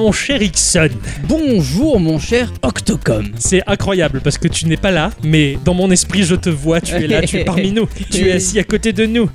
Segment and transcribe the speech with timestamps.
[0.00, 0.88] Mon cher Ixon.
[1.24, 3.32] Bonjour mon cher Octocom.
[3.36, 6.80] C'est incroyable parce que tu n'es pas là, mais dans mon esprit je te vois,
[6.80, 9.28] tu es là, tu es parmi nous, tu es assis à côté de nous.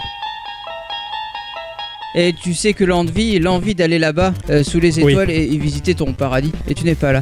[2.16, 5.12] Et tu sais que l'envie, l'envie d'aller là-bas, euh, sous les Oui.
[5.12, 7.22] étoiles et, et visiter ton paradis, et tu n'es pas là.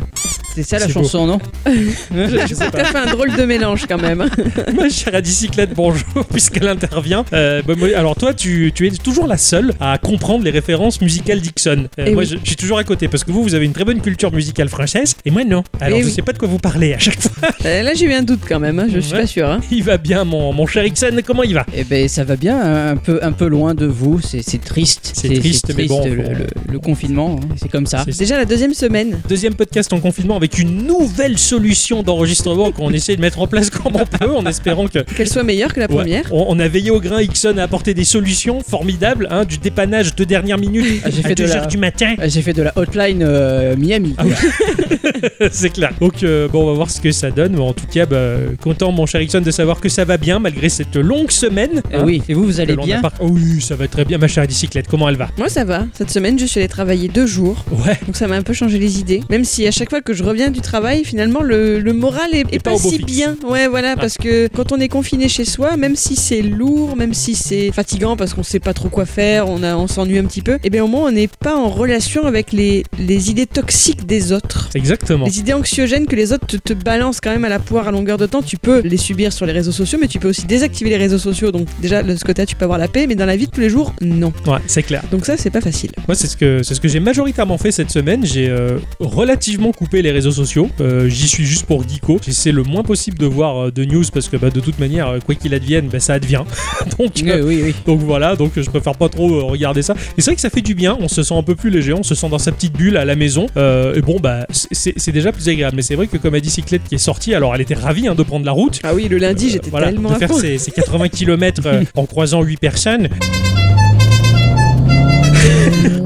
[0.55, 4.29] C'est ça la chanson, non Je sais T'as fait un drôle de mélange quand même.
[4.77, 7.25] Ma chère Adicyclette, bonjour, puisqu'elle intervient.
[7.33, 11.01] Euh, bah, moi- alors toi, tu, tu es toujours la seule à comprendre les références
[11.01, 11.87] musicales d'Ixon.
[11.99, 12.29] Euh, Eh moi, oui.
[12.29, 14.31] je, je suis toujours à côté, parce que vous, vous avez une très bonne culture
[14.31, 15.63] musicale française, et moi non.
[15.81, 16.13] Alors Eh je oui.
[16.13, 17.49] sais pas de quoi vous parlez à chaque fois.
[17.65, 19.21] Euh, Là j'ai eu un doute quand même, hein, je suis Ouais.
[19.21, 19.49] pas sûr.
[19.49, 19.59] hein.
[19.71, 21.65] Il va bien, mon, mon cher Ixon, comment il va?
[21.75, 22.59] Eh ben ça va bien,
[22.91, 25.13] un peu, un peu loin de vous, c'est triste.
[25.15, 28.03] C'est triste, mais bon, le, le- le confinement, hein, c'est comme ça.
[28.07, 29.19] C'est- Déjà la deuxième semaine.
[29.27, 33.69] Deuxième podcast en confinement avec une nouvelle solution d'enregistrement qu'on essaie de mettre en place
[33.69, 36.25] comme on peut, en espérant que Qu'elle soit meilleure que la première.
[36.31, 40.15] On, on a veillé au grain, Ixon a apporté des solutions formidables, hein, du dépannage
[40.15, 42.15] de dernière minute Ah, à fait de 2 la- du matin.
[42.17, 44.15] Ah, J'ai fait de la hotline euh, Miami.
[44.17, 44.23] Ah
[45.51, 45.91] C'est clair.
[46.01, 47.53] Donc euh, bon, on va voir ce que ça donne.
[47.53, 50.39] Mais en tout cas, bah, content, mon cher Ixon, de savoir que ça va bien
[50.39, 51.81] malgré cette longue semaine.
[51.91, 54.27] Eh hein, oui, et vous, vous allez bien Oh oui, ça va très bien, ma
[54.27, 54.87] chère bicyclette.
[54.89, 55.29] Comment elle va?
[55.37, 55.85] Moi ça va.
[55.93, 57.63] Cette semaine je suis allée travailler deux jours.
[57.71, 57.97] Ouais.
[58.05, 59.21] Donc ça m'a un peu changé les idées.
[59.29, 62.45] Même si à chaque fois que je reviens du travail, finalement le, le moral est,
[62.51, 63.05] est pas si fixe.
[63.05, 63.35] bien.
[63.47, 67.13] Ouais voilà, parce que quand on est confiné chez soi, même si c'est lourd, même
[67.13, 70.25] si c'est fatigant parce qu'on sait pas trop quoi faire, on, a- on s'ennuie un
[70.25, 73.45] petit peu, et bien au moins on n'est pas en relation avec les, les idées
[73.45, 74.69] toxiques des autres.
[74.75, 75.25] Exactement.
[75.25, 77.91] Les idées anxiogènes que les autres te, te balancent quand même à la poire à
[77.91, 80.45] longueur de temps, tu peux les subir sur les réseaux sociaux, mais tu peux aussi
[80.45, 81.51] désactiver les réseaux sociaux.
[81.51, 83.51] Donc déjà de ce côté-là, tu peux avoir la paix, mais dans la vie de
[83.51, 84.33] tous les jours, non.
[84.47, 85.03] Ouais, c'est clair.
[85.11, 85.91] Donc ça, c'est pas facile.
[86.07, 88.25] Moi, c'est ce que c'est ce que j'ai majoritairement fait cette semaine.
[88.25, 90.69] J'ai euh, relativement coupé les réseaux sociaux.
[90.81, 92.19] Euh, J'y suis juste pour geeko.
[92.25, 95.07] J'essaie le moins possible de voir euh, de news parce que bah, de toute manière,
[95.07, 96.43] euh, quoi qu'il advienne, bah, ça advient.
[96.99, 97.75] donc, Oui, oui, oui.
[97.85, 98.35] donc voilà.
[98.35, 99.93] Donc je préfère pas trop regarder ça.
[100.17, 100.97] Et c'est vrai que ça fait du bien.
[100.99, 101.93] On se sent un peu plus léger.
[101.93, 103.47] On se sent dans sa petite bulle à la maison.
[103.55, 105.75] Et bon, bah c'est déjà plus agréable.
[105.75, 108.07] Mais c'est vrai que comme a dit Cyclette qui est sortie, alors elle était ravie
[108.07, 108.79] hein, de prendre la route.
[108.83, 111.61] Ah oui, le lundi, j'étais voilà, tellement de à faire ces, ces 80 km
[111.95, 113.09] en croisant 8 personnes.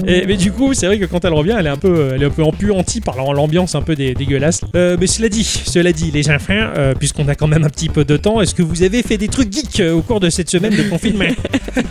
[0.08, 2.24] Et, mais du coup, c'est vrai que quand elle revient, elle est un peu, elle
[2.24, 4.62] est un peu empuantie par l'ambiance un peu dé- dégueulasse.
[4.76, 7.90] Euh, mais cela dit, cela dit, les enfants, euh, puisqu'on a quand même un petit
[7.90, 10.30] peu de temps, est-ce que vous avez fait des trucs geeks euh, au cours de
[10.30, 11.26] cette semaine de confinement?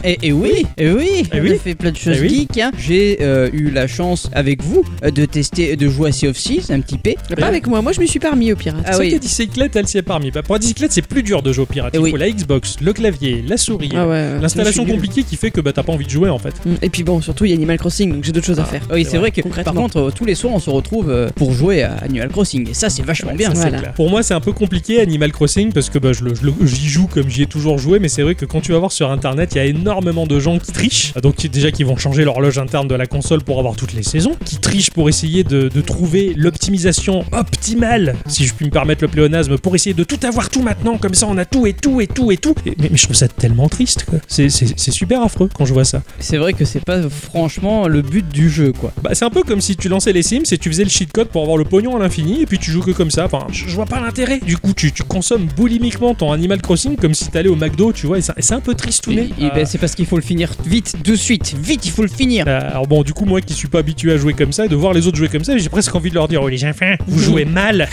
[0.04, 1.52] Et, et oui, et oui, Eh on oui.
[1.52, 2.28] a fait plein de choses Eh oui.
[2.52, 2.58] geeks.
[2.62, 2.70] hein.
[2.78, 6.70] J'ai euh, eu la chance avec vous de tester, de jouer à Sea of Thieves
[6.70, 7.12] un petit peu.
[7.36, 8.80] Pas avec moi, moi je me suis pas remis au pirate.
[8.84, 9.12] Ah C'est vrai oui.
[9.12, 10.30] qu'à bicyclette, elle s'y est parmi.
[10.30, 11.92] Bah, pour la bicyclette, c'est plus dur de jouer au pirate.
[11.94, 12.10] Eh Il oui.
[12.10, 13.90] faut la Xbox, le clavier, la souris.
[13.94, 14.40] Ah ouais.
[14.40, 16.54] L'installation compliquée qui fait que bah, t'as pas envie de jouer en fait.
[16.64, 16.74] Mm.
[16.82, 18.82] Et puis bon, surtout il y a Animal Crossing, donc j'ai d'autres choses à faire.
[18.90, 19.72] Ah Oui, C'est vrai que concrètement.
[19.72, 22.68] par contre, euh, tous les soirs, on se retrouve euh, pour jouer à Animal Crossing.
[22.70, 23.50] Et ça, c'est vachement bien.
[23.94, 26.54] Pour moi, c'est un peu compliqué Animal Crossing parce que bah, je le- je le-
[26.66, 28.92] j'y joue comme j'y ai toujours joué, mais c'est vrai que quand tu vas voir
[28.92, 31.12] sur internet, il y a énormément de gens qui trichent.
[31.22, 34.02] Donc, qui- déjà, qui vont changer l'horloge interne de la console pour avoir toutes les
[34.02, 39.02] saisons, qui trichent pour essayer de, de trouver l'optimisation optimale, si je puis me permettre
[39.02, 41.72] le pléonasme, pour essayer de tout avoir tout maintenant, comme ça on a tout et
[41.72, 42.54] tout et tout et tout.
[42.66, 44.18] Et- mais, mais je trouve ça tellement triste, quoi.
[44.28, 46.02] C'est- C'est c'est super affreux quand je vois ça.
[46.18, 48.92] C'est vrai que c'est pas franchement le but du jeu, quoi.
[49.02, 51.12] Bah, c'est un peu comme si tu lançais les Sims et tu faisais le cheat
[51.12, 53.24] code pour avoir le pognon à l'infini et puis tu joues que comme ça.
[53.26, 54.38] Enfin, je, je vois pas l'intérêt.
[54.40, 58.06] Du coup, tu, tu consommes boulimiquement ton Animal Crossing comme si t'allais au McDo, tu
[58.06, 58.18] vois.
[58.18, 59.28] Et c'est un peu triste, Et- mais.
[59.46, 61.54] et ben, c'est parce qu'il faut le finir vite, de suite.
[61.60, 62.46] Vite, il faut le finir.
[62.48, 64.76] alors bon, du coup, moi qui suis pas habitué à jouer comme ça, et de
[64.76, 66.94] voir les autres jouer comme ça, j'ai presque envie de leur dire, oh les enfants,
[67.06, 67.88] vous jouez mal.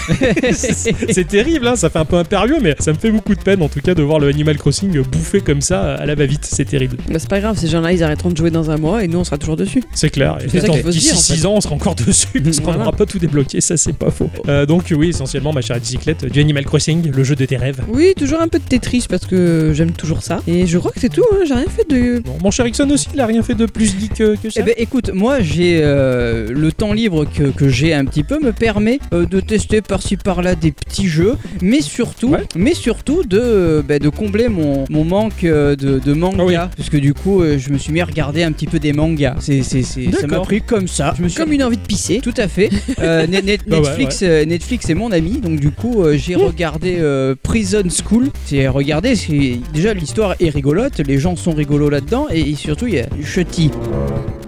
[0.52, 3.62] c'est terrible, hein, ça fait un peu impérieux, mais ça me fait beaucoup de peine
[3.62, 6.48] en tout cas de voir le Animal Crossing bouffé comme ça à la va-vite.
[6.50, 6.98] C'est terrible.
[7.10, 9.20] Bah, c'est pas grave, ces gens-là ils arrêteront de jouer dans un mois et nous
[9.20, 9.84] on sera toujours dessus.
[9.94, 10.38] C'est clair.
[10.42, 10.92] Et d'ici dire, en fait.
[10.92, 14.10] 6 ans, on sera encore dessus parce qu'on n'aura pas tout débloqué, ça c'est pas
[14.12, 14.30] faux.
[14.48, 17.82] Euh, donc oui, essentiellement, ma chère bicyclette, du Animal Crossing, le jeu de tes rêves.
[17.90, 20.40] Oui, toujours un peu de Tetris parce que j'aime toujours ça.
[20.48, 22.20] Et je crois que c'est tout, hein, j'ai rien fait de.
[22.20, 24.62] Bon, mon cher Ixon aussi, il a rien fait de plus geek que, que ça.
[24.62, 28.40] Eh ben écoute, moi j'ai euh, le temps libre que, que j'ai un petit peu
[28.40, 32.44] me permet euh, de tester par-ci par-là des petits jeux, mais surtout, Ouais.
[32.56, 36.56] mais surtout de, bah, de combler mon, mon manque de, de manga, Ah oui.
[36.78, 39.36] parce que du coup je me suis mis à regarder un petit peu des mangas.
[39.40, 41.14] C'est- ça m'a pris comme ça.
[41.18, 42.20] Je me suis Comme une envie de pisser.
[42.22, 42.70] Tout à fait.
[43.00, 46.18] Euh, Net- Net- Bah ouais, Netflix, euh, Netflix est mon ami, donc du coup euh,
[46.18, 48.30] j'ai regardé euh, Prison School.
[48.46, 52.88] C'est regardé, c'est déjà l'histoire est rigolote, les gens sont rigolos là-dedans et, et surtout
[52.88, 53.72] il y a Chuty.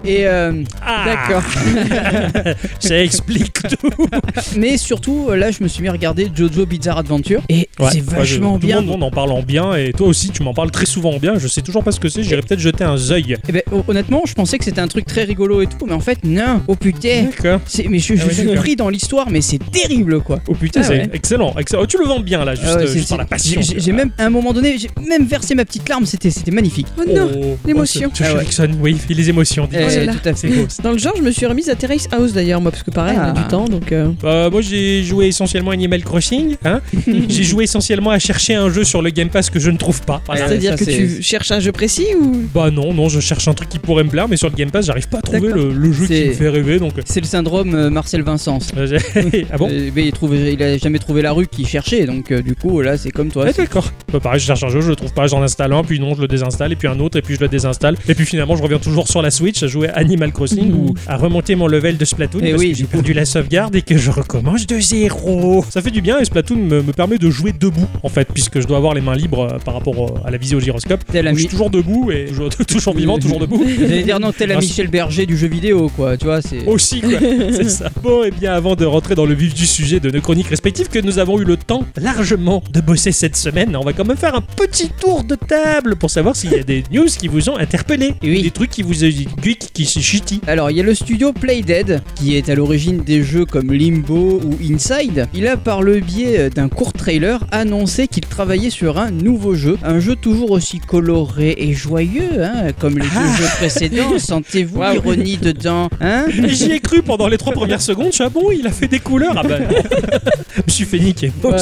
[0.06, 1.42] Et euh, Ah, D'accord.
[2.80, 4.08] ça explique tout.
[4.56, 7.88] mais surtout euh, là je me suis mis à regarder Jojo Bizarre Adventure et Ouais,
[7.92, 8.80] c'est ouais, je- vachement tout bien.
[8.80, 11.18] le monde en parle en bien et toi aussi, tu m'en parles très souvent en
[11.18, 11.38] bien.
[11.38, 13.36] Je sais toujours pas ce que c'est, j'irai peut-être jeter un œil.
[13.48, 15.92] Eh ben, hon- honnêtement, je pensais que c'était un truc très rigolo et tout, mais
[15.92, 16.62] en fait, non.
[16.68, 17.24] Oh putain.
[17.24, 17.60] D'accord.
[17.88, 20.40] Mais je, Ah suis pris dans l'histoire, mais c'est terrible quoi.
[20.48, 21.10] Oh putain, Ah c'est ouais.
[21.12, 21.82] excellent, excellent.
[21.82, 23.60] Oh, tu le vends bien là, juste, Ah ouais, euh, juste par la passion.
[23.60, 26.86] j'ai- même, à un moment donné, j'ai même versé ma petite larme, c'était c'était magnifique.
[26.98, 28.10] Oh non Oh, l'émotion.
[28.12, 29.66] oh, Ah oui, il fait les émotions.
[29.70, 30.14] dis Donc.
[30.14, 30.14] cela.
[30.14, 30.82] tout à fait.
[30.82, 33.16] Dans le genre, je me suis remise à Terrace House d'ailleurs, moi, parce que pareil,
[33.16, 33.42] on a Ah.
[33.42, 33.92] du temps, donc.
[33.92, 36.56] euh, Bah, moi j'ai joué essentiellement à Animal Crossing.
[36.64, 36.80] Hein
[37.28, 40.02] j'ai joué essentiellement à chercher un jeu sur le Game Pass que je ne trouve
[40.02, 40.22] pas.
[40.26, 40.42] Voilà.
[40.42, 42.42] Ouais, C'est-à-dire que tu cherches un jeu précis ou?
[42.54, 44.70] Bah non, non, je cherche un truc qui pourrait me plaire, mais sur le Game
[44.70, 46.78] Pass, j'arrive pas à trouver le, le jeu qui me fait rêver.
[46.78, 48.58] Donc, C'est le syndrome euh, Marcel Vincent.
[48.76, 48.98] euh,
[49.52, 49.68] ah bon?
[49.70, 52.54] Euh, mais il, trouve, il a jamais trouvé la rue qu'il cherchait, donc euh, du
[52.54, 53.44] coup là c'est comme toi.
[53.44, 53.90] Ouais, d'accord.
[54.12, 56.14] Bah, pareil, je cherche un jeu, je le trouve pas, j'en installe un, puis non,
[56.14, 57.96] je le désinstalle, et puis un autre, et puis je le désinstalle.
[58.08, 60.94] Et puis finalement, je reviens toujours sur la Switch à jouer à Animal Crossing ou
[61.06, 63.82] à remonter mon level de Splatoon Eh parce oui, que j'ai perdu la sauvegarde et
[63.82, 65.64] que je recommence de zéro.
[65.70, 68.60] Ça fait du bien et Splatoon me, me permet de jouer debout en fait, puisque
[68.60, 71.00] je dois avoir les mains libres euh, par rapport à la visée au gyroscope.
[71.12, 73.62] Je suis toujours debout et toujours, toujours vivant, toujours debout.
[73.78, 76.16] J'allais dire non, Michel Berger du jeu vidéo, quoi.
[76.16, 76.64] Tu vois, c'est.
[76.66, 77.18] Aussi quoi,
[77.52, 77.90] c'est ça.
[78.02, 80.88] Bon et bien avant de rentrer dans le vif du sujet de nos chroniques respectives
[80.88, 84.16] que nous avons eu le temps largement de bosser cette semaine, on va quand même
[84.16, 87.48] faire un petit tour de table pour savoir s'il y a des news qui vous
[87.50, 88.42] ont interpellé, Oui.
[88.42, 90.40] des trucs qui vous qui se chutillent.
[90.46, 94.40] Alors, il y a le studio Playdead qui est à l'origine des jeux comme Limbo
[94.44, 95.28] ou Inside.
[95.34, 99.54] Il a, par le biais euh, d'un court trailer, annoncé qu'il travaillait sur un nouveau
[99.54, 99.78] jeu.
[99.82, 104.18] Un jeu toujours aussi coloré et joyeux, hein, comme les deux jeux précédents.
[104.18, 108.28] Sentez-vous l'ironie dedans, hein J'y ai cru pendant les trois premières secondes, je suis ah
[108.28, 109.58] bon, il a fait des couleurs, ah bah
[110.56, 111.32] je me suis fait niquer.
[111.44, 111.58] Euh,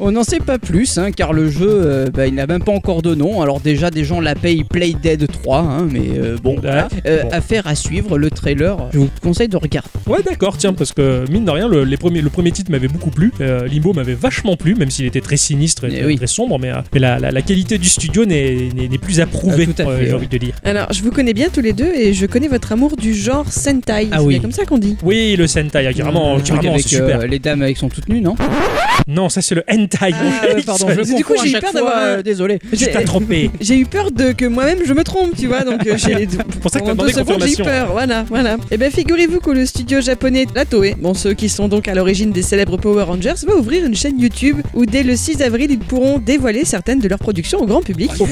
[0.00, 2.72] on n'en sait pas plus, hein, car le jeu, euh, bah, il n'a même pas
[2.72, 3.42] encore de nom.
[3.42, 6.88] Alors déjà, des gens l'appellent Playdead 3, hein, mais euh, bon, voilà.
[7.06, 7.28] Euh, bon.
[7.40, 9.88] Affaire à suivre, le trailer, je vous conseille de regarder.
[10.06, 12.86] Ouais d'accord, tiens, parce que mine de rien, le, les premiers, le premier titre m'avait
[12.86, 16.04] beaucoup plu, Euh, Limbo m'avait vachement plu, même s'il était très sinistre et Eh très,
[16.06, 16.16] oui.
[16.16, 18.68] très sombre, mais, euh, mais la, la- la qualité du studio n'est
[19.00, 20.16] plus approuvée, Ah, tout à euh, fait, j'ai ouais.
[20.16, 20.54] envie de dire.
[20.64, 23.50] Alors, je vous connais bien tous les deux et je connais votre amour du genre
[23.50, 24.08] Sentai.
[24.12, 24.34] Ah C'est oui.
[24.34, 24.96] bien comme ça qu'on dit.
[25.02, 27.20] Oui, le Sentai, ah, carrément, truc carrément, avec c'est super.
[27.20, 28.34] euh, les dames avec son toutes nues, non?
[29.08, 30.10] Non, ça c'est le hentai.
[30.12, 32.58] Ah, ouais, pardon, je Du coup, j'ai eu peur d'avoir euh, désolé.
[32.58, 33.50] Tu J'ai- t'as trompé.
[33.62, 36.26] J'ai eu peur de que moi-même je me trompe, tu vois, donc euh, j'ai.
[36.60, 37.64] pour ça que t'as demandé j'ai confirmation.
[37.64, 38.56] peur, voilà, voilà.
[38.70, 41.94] Et bien, figurez-vous que le studio japonais La Toei, bon, ceux qui sont donc à
[41.94, 45.70] l'origine des célèbres Power Rangers, va ouvrir une chaîne YouTube où dès le 6 avril,
[45.70, 48.10] ils pourront dévoiler certaines de leurs productions au grand public.
[48.18, 48.26] Oh.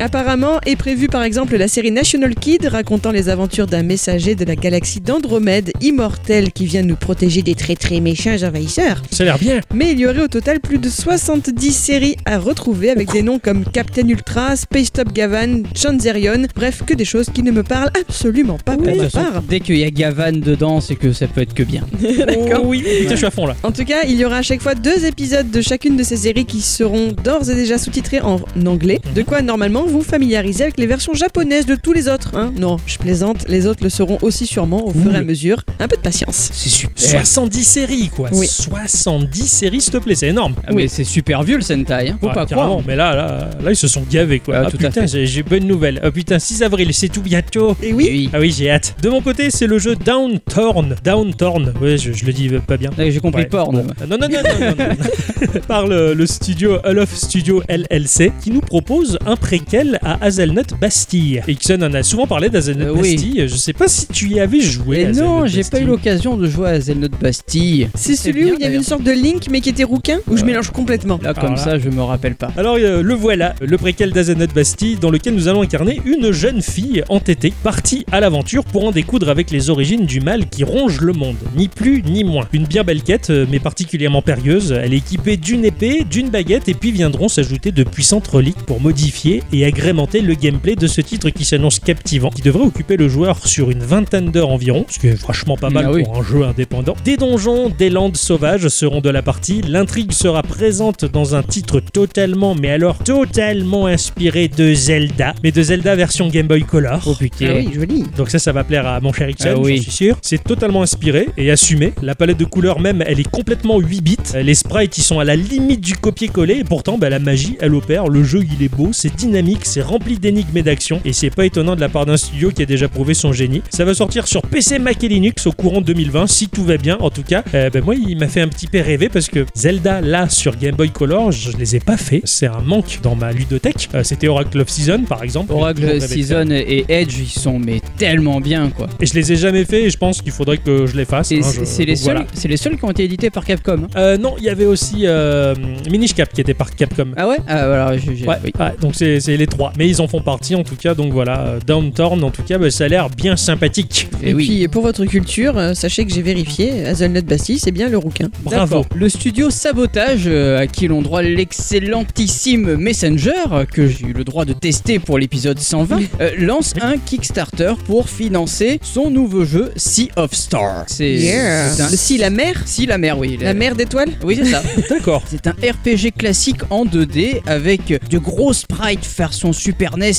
[0.00, 4.44] Apparemment est prévue par exemple la série National Kid racontant les aventures d'un messager de
[4.44, 9.02] la galaxie d'Andromède, immortel, qui vient nous protéger des très très méchants envahisseurs.
[9.10, 9.60] Ça a l'air bien.
[9.74, 13.38] Mais il y aurait au total plus de 70 séries à retrouver avec des noms
[13.38, 17.92] comme Captain Ultra, Space Top Gavan, Chanzerion, bref, que des choses qui ne me parlent
[18.00, 19.42] absolument pas pour ma part.
[19.48, 21.82] Dès qu'il y a Gavan dedans, c'est que ça peut être que bien.
[22.26, 22.60] D'accord.
[22.64, 23.56] Oh oui, putain, je suis à fond là.
[23.62, 26.16] En tout cas, il y aura à chaque fois deux épisodes de chacune de ces
[26.16, 29.00] séries qui seront d'ores et déjà sous-titrés en anglais.
[29.14, 32.30] De quoi normalement vous familiariser avec les versions japonaises de tous les autres.
[32.34, 35.62] Hein non, je plaisante, les autres le seront aussi sûrement au fur et à mesure.
[35.78, 36.50] Un peu de patience.
[36.52, 37.26] C'est super.
[37.26, 38.28] 70 séries quoi.
[38.32, 38.46] Oui.
[38.46, 40.54] 70 séries s'il te plaît, c'est énorme.
[40.66, 42.18] Ah, mais c'est super vieux le Sentai, hein.
[42.20, 42.84] faut pas carrément, croire.
[42.86, 44.54] mais là, là, là, ils se sont gavés quoi.
[44.56, 45.08] Ah, Ah, tout à putain, fait.
[45.08, 46.00] j'ai j'ai bonne nouvelle.
[46.02, 47.76] Ah putain, 6 avril, c'est tout bientôt.
[47.82, 48.29] Et oui, Oui.
[48.32, 48.94] Ah oui, j'ai hâte.
[49.02, 50.94] De mon côté, c'est le jeu Downtorn.
[51.02, 51.72] Downtorn.
[51.80, 52.90] Ouais, je, je le dis pas bien.
[52.96, 53.72] Là, J'ai compris Ouais, porn.
[53.82, 53.86] bon.
[54.00, 55.60] Ah, Non, non, non, non, non, non.
[55.68, 60.74] Par le, le studio Hall of Studio LLC qui nous propose un préquel à Hazelnut
[60.80, 61.42] Bastille.
[61.48, 63.14] Et Ixon en a souvent parlé d'Hazelnut Euh, oui.
[63.16, 63.44] Bastille.
[63.48, 65.00] Je sais pas si tu y avais joué.
[65.00, 67.88] Et Hazelnut non, j'ai pas eu l'occasion de jouer à Zelnut Bastille.
[67.94, 69.84] c'est C'est celui bien, où il y avait une sorte de Link mais qui était
[69.84, 71.62] rouquin Ou je mélange complètement Là, comme Alors là.
[71.64, 72.52] ça, je me rappelle pas.
[72.56, 76.62] Alors euh, le voilà, le préquel d'Hazelnut Bastille dans lequel nous allons incarner une jeune
[76.62, 81.00] fille entêtée, partie à l'aventure pour en découdre avec les origines du mal qui ronge
[81.00, 82.46] le monde, ni plus ni moins.
[82.52, 86.68] Une bien belle quête, euh, mais particulièrement périlleuse, elle est équipée d'une épée, d'une baguette
[86.68, 91.00] et puis viendront s'ajouter de puissantes reliques pour modifier et agrémenter le gameplay de ce
[91.00, 94.98] titre qui s'annonce captivant, qui devrait occuper le joueur sur une vingtaine d'heures environ, ce
[94.98, 96.04] qui est franchement pas mal Ah oui.
[96.04, 96.94] pour un jeu indépendant.
[97.04, 101.80] Des donjons, des landes sauvages seront de la partie, l'intrigue sera présente dans un titre
[101.80, 107.00] totalement, mais alors totalement inspiré de Zelda, mais de Zelda version Game Boy Color.
[107.06, 107.46] Oh putain.
[107.50, 108.04] Ah oui, joli.
[108.16, 109.76] Donc ça, ça va plaire à mon cher Ixon, Ah oui.
[109.76, 110.16] j'en suis sûr.
[110.22, 111.92] C'est totalement inspiré et assumé.
[112.02, 114.16] La palette de couleurs même, elle est complètement 8 bits.
[114.34, 117.56] Euh, Les sprites, ils sont à la limite du copier-coller et pourtant, bah, la magie,
[117.60, 118.08] elle opère.
[118.08, 121.46] Le jeu, il est beau, c'est dynamique, c'est rempli d'énigmes et d'actions et c'est pas
[121.46, 123.62] étonnant de la part d'un studio qui a déjà prouvé son génie.
[123.70, 126.76] Ça va sortir sur PC, Mac et Linux au courant de 2020, si tout va
[126.76, 126.96] bien.
[127.00, 129.46] En tout cas, euh, bah, moi, il m'a fait un petit peu rêver parce que
[129.54, 132.22] Zelda, là, sur Game Boy Color, je les ai pas fait.
[132.24, 133.88] C'est un manque dans ma ludothèque.
[133.94, 135.52] Euh, C'était Oracle of Season, par exemple.
[135.52, 136.08] Oracle faire.
[136.08, 138.86] Season et Edge, ils sont mais tellement bien quoi.
[138.98, 141.30] Et je les ai jamais fait et je pense qu'il faudrait que je les fasse.
[141.32, 142.24] Et hein, c'est je- c'est les voilà.
[142.32, 143.82] c'est les seuls qui ont été édités par Capcom.
[143.84, 143.88] hein.
[143.96, 145.54] Euh, non, il y avait aussi euh,
[145.90, 147.08] Minish Cap qui était par Capcom.
[147.16, 147.36] Ah ouais?
[147.46, 148.52] Ah voilà, j'ai- j'ai- Ouais, oui.
[148.58, 149.72] ouais, donc c'est c'est les trois.
[149.78, 150.94] Mais ils en font partie en tout cas.
[150.94, 154.08] Donc voilà, euh, Downtorn en tout cas, bah, ça a l'air bien sympathique.
[154.22, 154.46] Et Et oui.
[154.46, 158.28] puis pour votre culture, euh, sachez que j'ai vérifié, Hazelnut Bastille, c'est bien le rouquin.
[158.42, 158.84] Bravo.
[158.94, 164.24] Le studio Sabotage, euh, à qui l'on droit l'excellentissime Messenger, euh, que j'ai eu le
[164.24, 169.72] droit de tester pour l'épisode 120, euh, lance un Kickstarter pour financer son nouveau jeu
[169.76, 170.84] Sea of Stars.
[170.86, 171.70] C'est Yeah.
[171.72, 173.38] c'est un- si, la mer Si la mer, oui.
[173.40, 174.62] La mer d'étoiles Oui, c'est ça.
[174.90, 175.22] D'accord.
[175.28, 180.12] C'est un RPG classique en 2D avec de gros sprites version Super NES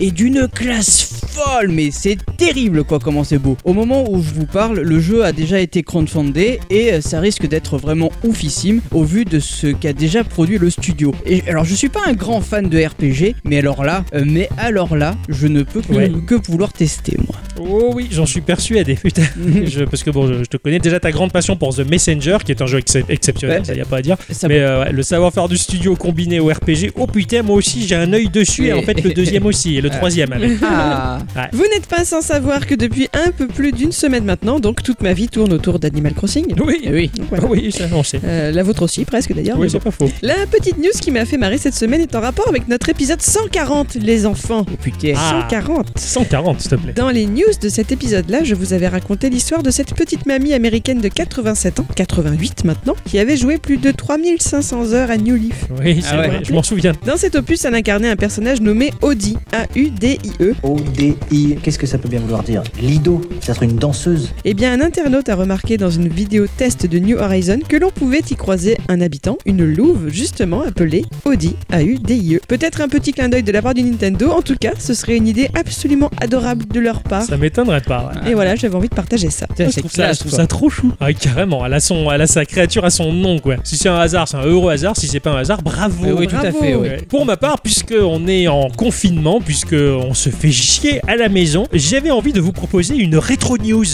[0.00, 3.56] et d'une classe folle, mais c'est terrible quoi comment c'est beau.
[3.64, 7.20] Au moment où je vous parle, le jeu a déjà été crowdfundé et euh, ça
[7.20, 11.14] risque d'être vraiment oufissime au vu de ce qu'a déjà produit le studio.
[11.26, 14.48] Et alors je suis pas un grand fan de RPG, mais alors là, euh, mais
[14.58, 16.12] alors là, je ne peux que, Ouais.
[16.26, 17.36] que vouloir tester moi.
[17.58, 19.22] Oh oui, j'en suis persuadé, putain.
[19.66, 22.38] Je- parce que bon, je, je te connais déjà ta grande passion pour The Messenger,
[22.44, 23.64] qui est un jeu excep- exceptionnel, Ouais.
[23.64, 24.16] ça y a pas à dire.
[24.30, 27.86] Ça Mais euh, ouais, le savoir-faire du studio combiné au RPG, oh putain, moi aussi
[27.86, 30.52] j'ai un œil dessus, et en fait le deuxième aussi, et le troisième avec.
[30.62, 31.18] Ah,
[31.52, 35.00] Vous n'êtes pas sans savoir que depuis un peu plus d'une semaine maintenant, donc toute
[35.02, 36.46] ma vie tourne autour d'Animal Crossing.
[36.64, 37.10] Oui, eh oui.
[37.16, 37.46] Donc, voilà.
[37.46, 38.20] oui, ça on sait.
[38.24, 39.58] Euh, la vôtre aussi, presque d'ailleurs.
[39.58, 39.84] Oui, c'est bon.
[39.84, 40.10] pas faux.
[40.22, 43.22] La petite news qui m'a fait marrer cette semaine est en rapport avec notre épisode
[43.22, 44.64] 140, les enfants.
[44.70, 45.12] Oh putain.
[45.16, 45.46] Ah.
[45.50, 46.92] 140 140, s'il te plaît.
[46.96, 50.54] Dans les news de cet épisode-là, je vous avais raconté l'histoire de cette petite mamie
[50.54, 55.34] américaine de 87 ans, 88 maintenant, qui avait joué plus de 3500 heures à New
[55.36, 55.66] Leaf.
[55.78, 56.28] Oui, c'est Ah ouais.
[56.28, 56.92] vrai, je m'en souviens.
[57.04, 60.54] Dans cet opus, elle incarnait un personnage nommé Audi, A-U-D-I-E.
[60.62, 62.62] O-D-I, qu'est-ce que ça peut bien vouloir dire?
[62.80, 64.32] Lido, peut-être une danseuse?
[64.46, 67.90] Eh bien, un internaute a remarqué dans une vidéo test de New Horizon que l'on
[67.90, 72.40] pouvait y croiser un habitant, une louve justement appelée Audi, A-U-D-I-E.
[72.48, 75.16] Peut-être un petit clin d'œil de la part du Nintendo, en tout cas, ce serait
[75.18, 77.22] une idée absolument adorable de leur part.
[77.22, 78.10] Ça m'étonnerait pas.
[78.24, 78.30] ouais.
[78.30, 79.46] Et voilà, j'avais envie de partager ça.
[79.58, 80.38] Je trouve, ça, je classe, trouve quoi.
[80.38, 80.92] ça trop chou.
[81.00, 83.56] Ah, carrément, elle a, son, elle a sa créature à son nom, quoi.
[83.64, 84.96] Si c'est un hasard, c'est un heureux hasard.
[84.96, 85.96] Si c'est pas un hasard, bravo.
[86.06, 86.58] Oui, oui, tout à Bravo.
[86.60, 86.74] fait.
[86.74, 86.88] oui.
[87.08, 91.28] Pour ma part, puisque on est en confinement, puisque on se fait chier à la
[91.28, 93.84] maison, j'avais envie de vous proposer une rétro news.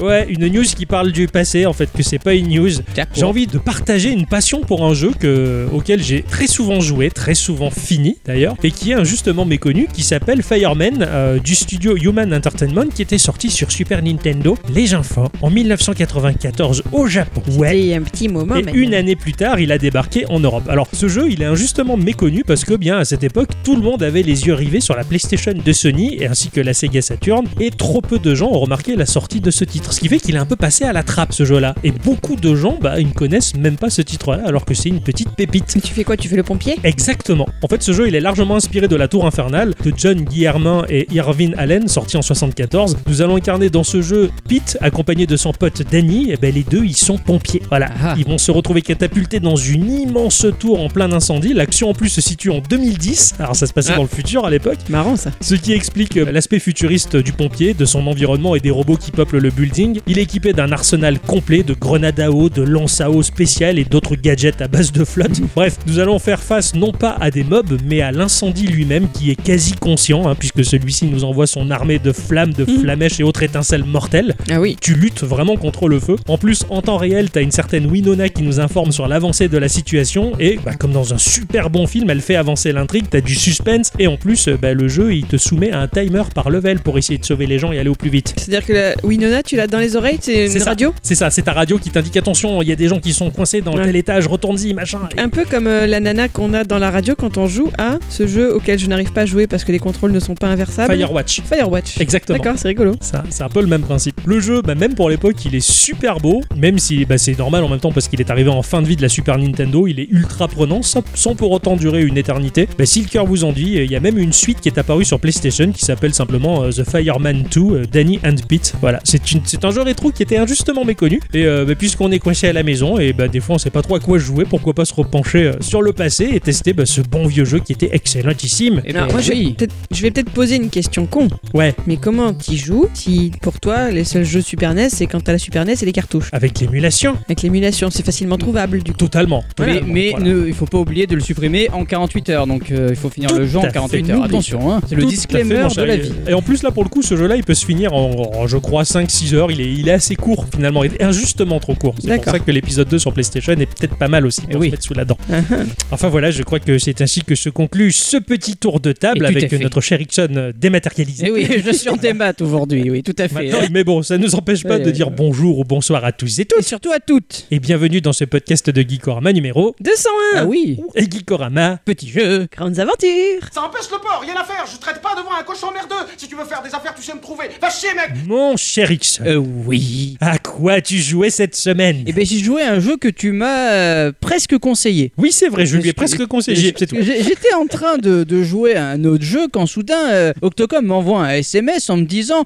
[0.00, 2.70] Ouais, une news qui parle du passé, en fait, que c'est pas une news.
[3.14, 7.10] J'ai envie de partager une passion pour un jeu que, auquel j'ai très souvent joué,
[7.10, 11.96] très souvent fini d'ailleurs, et qui est injustement méconnu, qui s'appelle Fireman euh, du studio
[11.96, 17.42] Human Entertainment, qui était sorti sur Super Nintendo, les enfants, en 1994 au Japon.
[17.56, 17.94] Ouais.
[17.94, 18.56] Un petit moment.
[18.56, 20.64] Et une année plus tard, il a débarqué en Europe.
[20.68, 23.82] Alors, ce jeu, il est injustement méconnu parce que, bien, à cette époque, tout le
[23.82, 27.02] monde avait les yeux rivés sur la PlayStation de Sony et ainsi que la Sega
[27.02, 29.92] Saturn, et trop peu de gens ont remarqué la sortie de ce titre.
[29.92, 31.74] Ce qui fait qu'il est un peu passé à la trappe, ce jeu-là.
[31.84, 34.88] Et beaucoup de gens, bah, ils ne connaissent même pas ce titre-là, alors que c'est
[34.88, 35.78] une petite pépite.
[35.82, 36.16] Tu fais quoi?
[36.16, 36.78] Tu fais le pompier?
[36.84, 37.48] Exactement.
[37.62, 40.84] En fait, ce jeu, il est largement inspiré de La Tour Infernale de John Guillermin
[40.88, 42.98] et Irvin Allen, sorti en 74.
[43.06, 46.30] Nous allons incarner dans ce jeu Pete, accompagné de son pote Danny.
[46.30, 47.62] Et ben, les deux, ils sont pompiers.
[47.68, 47.90] Voilà.
[48.02, 48.14] Ah.
[48.18, 51.52] Ils vont se retrouver catapultés dans une immense tour en plein incendie.
[51.54, 53.34] L'action, en plus, se situe en 2010.
[53.38, 53.96] Alors, ça se passait Ah.
[53.96, 54.78] dans le futur à l'époque.
[54.88, 55.30] Marrant ça.
[55.40, 59.10] Ce qui explique euh, l'aspect futuriste du pompier, de son environnement et des robots qui
[59.10, 60.00] peuplent le building.
[60.06, 63.78] Il est équipé d'un arsenal complet de grenades à eau, de lances à eau spéciales
[63.78, 65.40] et d'autres gadgets à base de flotte.
[65.54, 69.30] Bref, nous allons faire face non pas à des mobs, mais à l'incendie lui-même qui
[69.30, 72.80] est quasi conscient, hein, puisque celui-ci nous envoie son armée de flammes, de Mhm.
[72.80, 74.34] flamèches et autres étincelles mortelles.
[74.50, 74.76] Ah oui.
[74.80, 76.16] Tu luttes vraiment contre le feu.
[76.28, 79.58] En plus, en temps réel, t'as une certaine Winona qui nous informe sur l'avancée de
[79.58, 83.06] la situation et, bah, comme dans un super bon film, elle fait avancer l'intrigue.
[83.10, 85.88] T'as du suspense et en plus, euh, bah, le jeu il te soumet à un
[85.88, 88.34] timer par level pour essayer de sauver les gens et aller au plus vite.
[88.36, 91.42] C'est-à-dire que la Winona, tu l'as dans les oreilles C'est une radio C'est ça, c'est
[91.42, 93.84] ta radio qui t'indique attention, il y a des gens qui sont coincés dans Ouais.
[93.84, 95.00] tel étage, retourne-y, machin.
[95.16, 97.98] Un peu comme euh, la nana qu'on a dans la radio quand on joue à
[98.08, 100.48] ce jeu auquel je n'arrive pas à jouer parce que les contrôles ne sont pas
[100.48, 100.92] inversables.
[100.94, 101.42] Firewatch.
[101.42, 101.89] Firewatch.
[101.98, 102.38] Exactement.
[102.38, 102.94] D'accord, c'est rigolo.
[103.00, 104.20] Ça, c'est un peu le même principe.
[104.24, 107.64] Le jeu, bah, même pour l'époque, il est super beau, même si bah, c'est normal
[107.64, 109.86] en même temps parce qu'il est arrivé en fin de vie de la Super Nintendo,
[109.86, 112.68] il est ultra prenant, sans, sans pour autant durer une éternité.
[112.78, 114.78] Bah, si le cœur vous en dit, il y a même une suite qui est
[114.78, 118.74] apparue sur PlayStation qui s'appelle simplement euh, The Fireman 2, euh, Danny and Pete.
[118.80, 122.48] Voilà, c'est un jeu rétro qui était injustement méconnu, et euh, bah, puisqu'on est coincé
[122.48, 124.74] à la maison, et bah, des fois on sait pas trop à quoi jouer, pourquoi
[124.74, 127.72] pas se repencher euh, sur le passé et tester bah, ce bon vieux jeu qui
[127.72, 128.82] était excellentissime.
[128.84, 131.28] Eh Non, ben, moi, je vais peut-être poser une question con.
[131.54, 135.20] Ouais, Mais comment t'y joues si pour toi les seuls jeux Super NES c'est quand
[135.22, 138.92] t'as la Super NES et les cartouches avec l'émulation, Avec l'émulation, c'est facilement trouvable du
[138.92, 138.98] coup.
[138.98, 139.42] totalement.
[139.58, 140.26] Mais, totalement, mais voilà.
[140.26, 143.08] ne- il faut pas oublier de le supprimer en 48 heures, donc euh, il faut
[143.10, 144.24] finir Tout le jeu en fait, 48 heures.
[144.24, 146.12] Attention, hein, c'est le fait, disclaimer de la Et- vie.
[146.28, 148.46] Et en plus, là, pour le coup, ce jeu-là, il peut se finir en, en,
[148.46, 149.50] je crois, 5-6 heures.
[149.50, 150.84] Il est, il est assez court, finalement.
[150.84, 151.94] Il est injustement trop court.
[152.02, 154.42] C'est pour ça que l'épisode 2 sur PlayStation est peut-être pas mal aussi.
[154.48, 154.66] Eh Pour oui.
[154.68, 155.16] se mettre sous la dent.
[155.32, 155.54] Ah, ah.
[155.92, 159.24] Enfin, voilà, je crois que c'est ainsi que se conclut ce petit tour de table
[159.26, 159.58] avec fait.
[159.58, 161.26] notre cher Ixon dématérialisé.
[161.28, 163.44] Eh oui, je suis en démat aujourd'hui, oui, tout à fait.
[163.50, 166.12] Maintenant, mais bon, ça ne nous empêche pas de ouais, dire bonjour ou bonsoir à
[166.12, 166.62] tous et Et toutes.
[166.62, 167.46] surtout à toutes.
[167.50, 171.78] Et bienvenue dans ce podcast de Geekorama numéro 201 Ah oui, et Geekorama.
[171.84, 172.46] petit jeu.
[172.54, 175.68] Grandes aventures Ça empêche le port, rien à faire, je traite pas devant un cochon
[175.72, 176.06] faire deux.
[176.16, 177.44] Si tu veux faire des affaires, tu sais me trouver.
[177.60, 180.16] Va chier, mec Mon cher Ixon, Euh, oui.
[180.20, 182.02] à quoi tu jouais cette semaine?
[182.06, 185.12] Eh ben j'ai joué à un jeu que tu m'as euh, presque conseillé.
[185.16, 186.74] Oui, c'est vrai, je lui ai presque conseillé.
[186.80, 191.22] J'étais en train de, de jouer à un autre jeu quand soudain euh, Octocom m'envoie
[191.22, 192.44] un SMS en me disant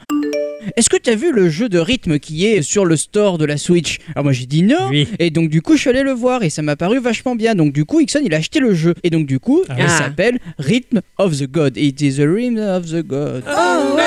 [0.76, 3.44] Est-ce que tu as vu le jeu de rythme qui est sur le store de
[3.44, 3.99] la Switch?
[4.14, 4.88] Alors moi j'ai dit non.
[4.88, 5.06] Oui.
[5.18, 7.54] Et donc du coup je suis allé le voir et ça m'a paru vachement bien.
[7.54, 8.94] Donc du coup Ixon il a acheté le jeu.
[9.02, 9.75] Et donc du coup Ah.
[9.78, 11.76] il s'appelle Rhythm of the God.
[11.76, 13.44] It is the rhythm of the God.
[13.46, 13.99] Oh,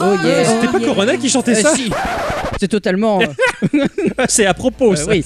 [0.00, 0.44] oh yeah.
[0.44, 1.88] C'était pas Corona qui chantait Euh, ça si.
[2.60, 3.20] C'est totalement.
[4.28, 5.10] C'est à propos, Euh, ça.
[5.10, 5.24] oui.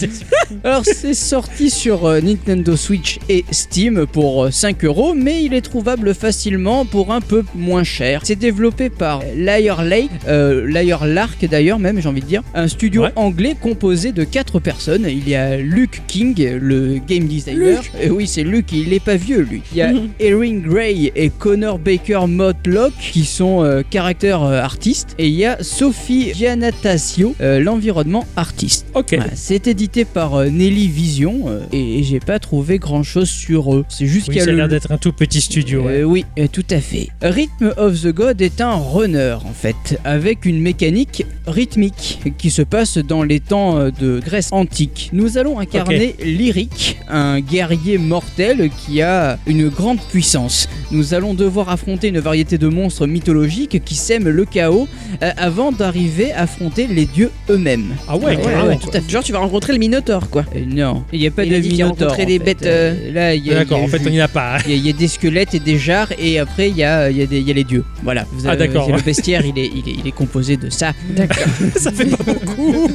[0.65, 5.53] Alors c'est sorti sur euh, Nintendo Switch et Steam pour euh, 5 euros, mais il
[5.55, 8.21] est trouvable facilement pour un peu moins cher.
[8.25, 12.69] C'est développé par Lyre Lake, euh, Lyre Lark d'ailleurs même j'ai envie de dire, un
[12.69, 13.13] studio Ouais.
[13.17, 15.07] anglais composé de 4 personnes.
[15.09, 17.83] Il y a Luke King, le game designer.
[18.01, 19.63] Et oui c'est Luke, il est pas vieux lui.
[19.73, 25.15] Il y a Erin Gray et Connor Baker Motlock qui sont euh, caractères euh, artistes.
[25.19, 28.87] Et il y a Sophie Giannatasio, euh, l'environnement artiste.
[28.95, 29.17] Ok.
[29.35, 33.75] C'est édité par euh, Nelly Vision euh, et, et j'ai pas trouvé grand chose sur
[33.75, 33.85] eux.
[33.89, 34.59] C'est juste Oui, qu'il y a ça a le.
[34.59, 35.83] l'air d'être un tout petit studio.
[35.83, 36.05] ouais.
[36.05, 37.09] Oui, tout à fait.
[37.23, 42.63] Rhythm of the God est un runner en fait, avec une mécanique rythmique qui se
[42.63, 45.11] passe dans les temps de Grèce antique.
[45.13, 50.69] Nous allons incarner Lyric, un guerrier mortel qui a une grande puissance.
[50.91, 54.89] Nous allons devoir affronter une variété de monstres mythologiques qui sèment le chaos
[55.23, 57.95] euh, avant d'arriver à affronter les dieux eux-mêmes.
[58.09, 59.11] Ah ouais, Ouais, ouais, tout à fait.
[59.11, 60.45] Genre, tu vas rencontrer le Minotaure, quoi.
[60.55, 62.13] Euh, non, il n'y a pas Il de minotaure.
[62.13, 62.39] en des fait.
[62.39, 64.59] bêtes, Euh, là, il y a, D'accord, y a en fait, on n'y a pas.
[64.67, 66.85] il y, a, il y a des squelettes et des jarres, et après, il y
[66.85, 67.85] a, il y a, des, il y a les dieux.
[68.03, 68.25] Voilà.
[68.33, 68.91] Vous Ah, d'accord.
[68.95, 70.93] Le bestiaire, il est, il, est, il est composé de ça.
[71.11, 71.45] D'accord.
[71.77, 72.89] ça fait pas beaucoup.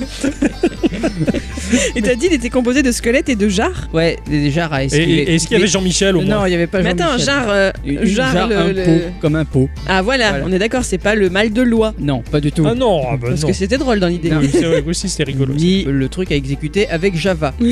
[1.96, 4.84] Et t'as dit, il était composé de squelettes et de jarres Ouais, des jarres à
[4.84, 5.13] Et, esquiver.
[5.24, 7.17] et est-ce qu'il y avait Jean-Michel au moins Non, il n'y avait pas Mais attends,
[7.17, 7.25] Jean-Michel.
[7.25, 7.50] jarre.
[7.50, 8.00] euh, le-
[8.58, 9.70] un le- pot, comme un pot.
[9.88, 10.46] Ah voilà, Voilà.
[10.48, 11.93] on est d'accord, c'est pas le mal de loi.
[12.00, 12.63] Non, pas du tout.
[12.67, 13.48] Ah non, ah bah Parce non.
[13.48, 14.31] que c'était drôle dans l'idée.
[14.36, 15.53] Oui, c'est vrai, aussi c'était rigolo.
[15.53, 17.54] Ni le truc à exécuter avec Java.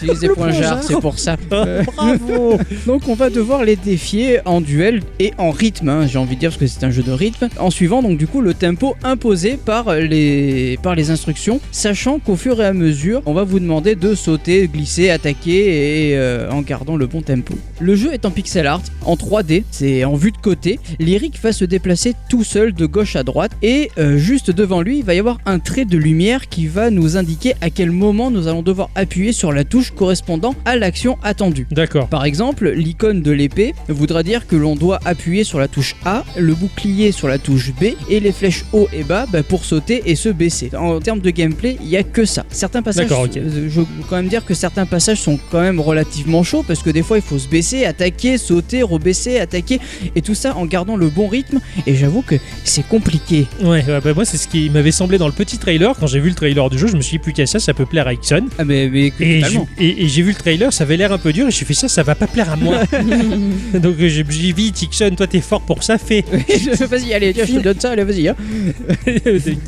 [0.00, 1.36] J'utilise des points c'est pour ça.
[1.50, 2.58] Bravo.
[2.86, 6.40] Donc on va devoir les défier en duel et en rythme, hein, j'ai envie de
[6.40, 8.96] dire parce que c'est un jeu de rythme, en suivant donc du coup le tempo
[9.02, 13.60] imposé par les, par les instructions, sachant qu'au fur et à mesure on va vous
[13.60, 17.54] demander de sauter, glisser, attaquer et euh, en gardant le bon tempo.
[17.80, 21.52] Le jeu est en pixel art, en 3D, c'est en vue de côté, Lyric va
[21.52, 25.14] se déplacer tout seul de gauche à droite et euh, juste devant lui il va
[25.14, 28.62] y avoir un trait de lumière qui va nous indiquer à quel moment nous allons
[28.62, 31.66] devoir appuyer sur la touche correspondant à l'action attendue.
[31.70, 32.08] D'accord.
[32.08, 36.24] Par exemple, l'icône de l'épée voudra dire que l'on doit appuyer sur la touche A,
[36.36, 40.02] le bouclier sur la touche B et les flèches haut et bas bah, pour sauter
[40.06, 40.70] et se baisser.
[40.76, 42.44] En termes de gameplay, il n'y a que ça.
[42.50, 43.36] Certains passages, D'accord, ok.
[43.36, 46.82] euh, je veux quand même dire que certains passages sont quand même relativement chauds parce
[46.82, 49.80] que des fois il faut se baisser, attaquer, sauter, rebaisser, attaquer
[50.14, 51.60] et tout ça en gardant le bon rythme.
[51.86, 53.46] Et j'avoue que c'est compliqué.
[53.62, 55.94] Ouais, ouais, bah moi c'est ce qui m'avait semblé dans le petit trailer.
[55.98, 57.74] Quand j'ai vu le trailer du jeu, je me suis dit plus qu'à ça, ça
[57.74, 58.46] peut plaire à Ixon.
[58.58, 59.68] Ah mais, mais Et totalement.
[59.78, 61.56] J'ai et- et j'ai vu le trailer, ça avait l'air un peu dur et je
[61.56, 62.78] suis fait ça, ça va pas plaire à moi.
[63.74, 66.24] Donc j'ai j'ai vite, Ixon, toi t'es fort pour ça, fais.
[66.88, 68.28] vas-y, allez, tiens, je te donne ça, allez, vas-y.
[68.28, 68.36] hein.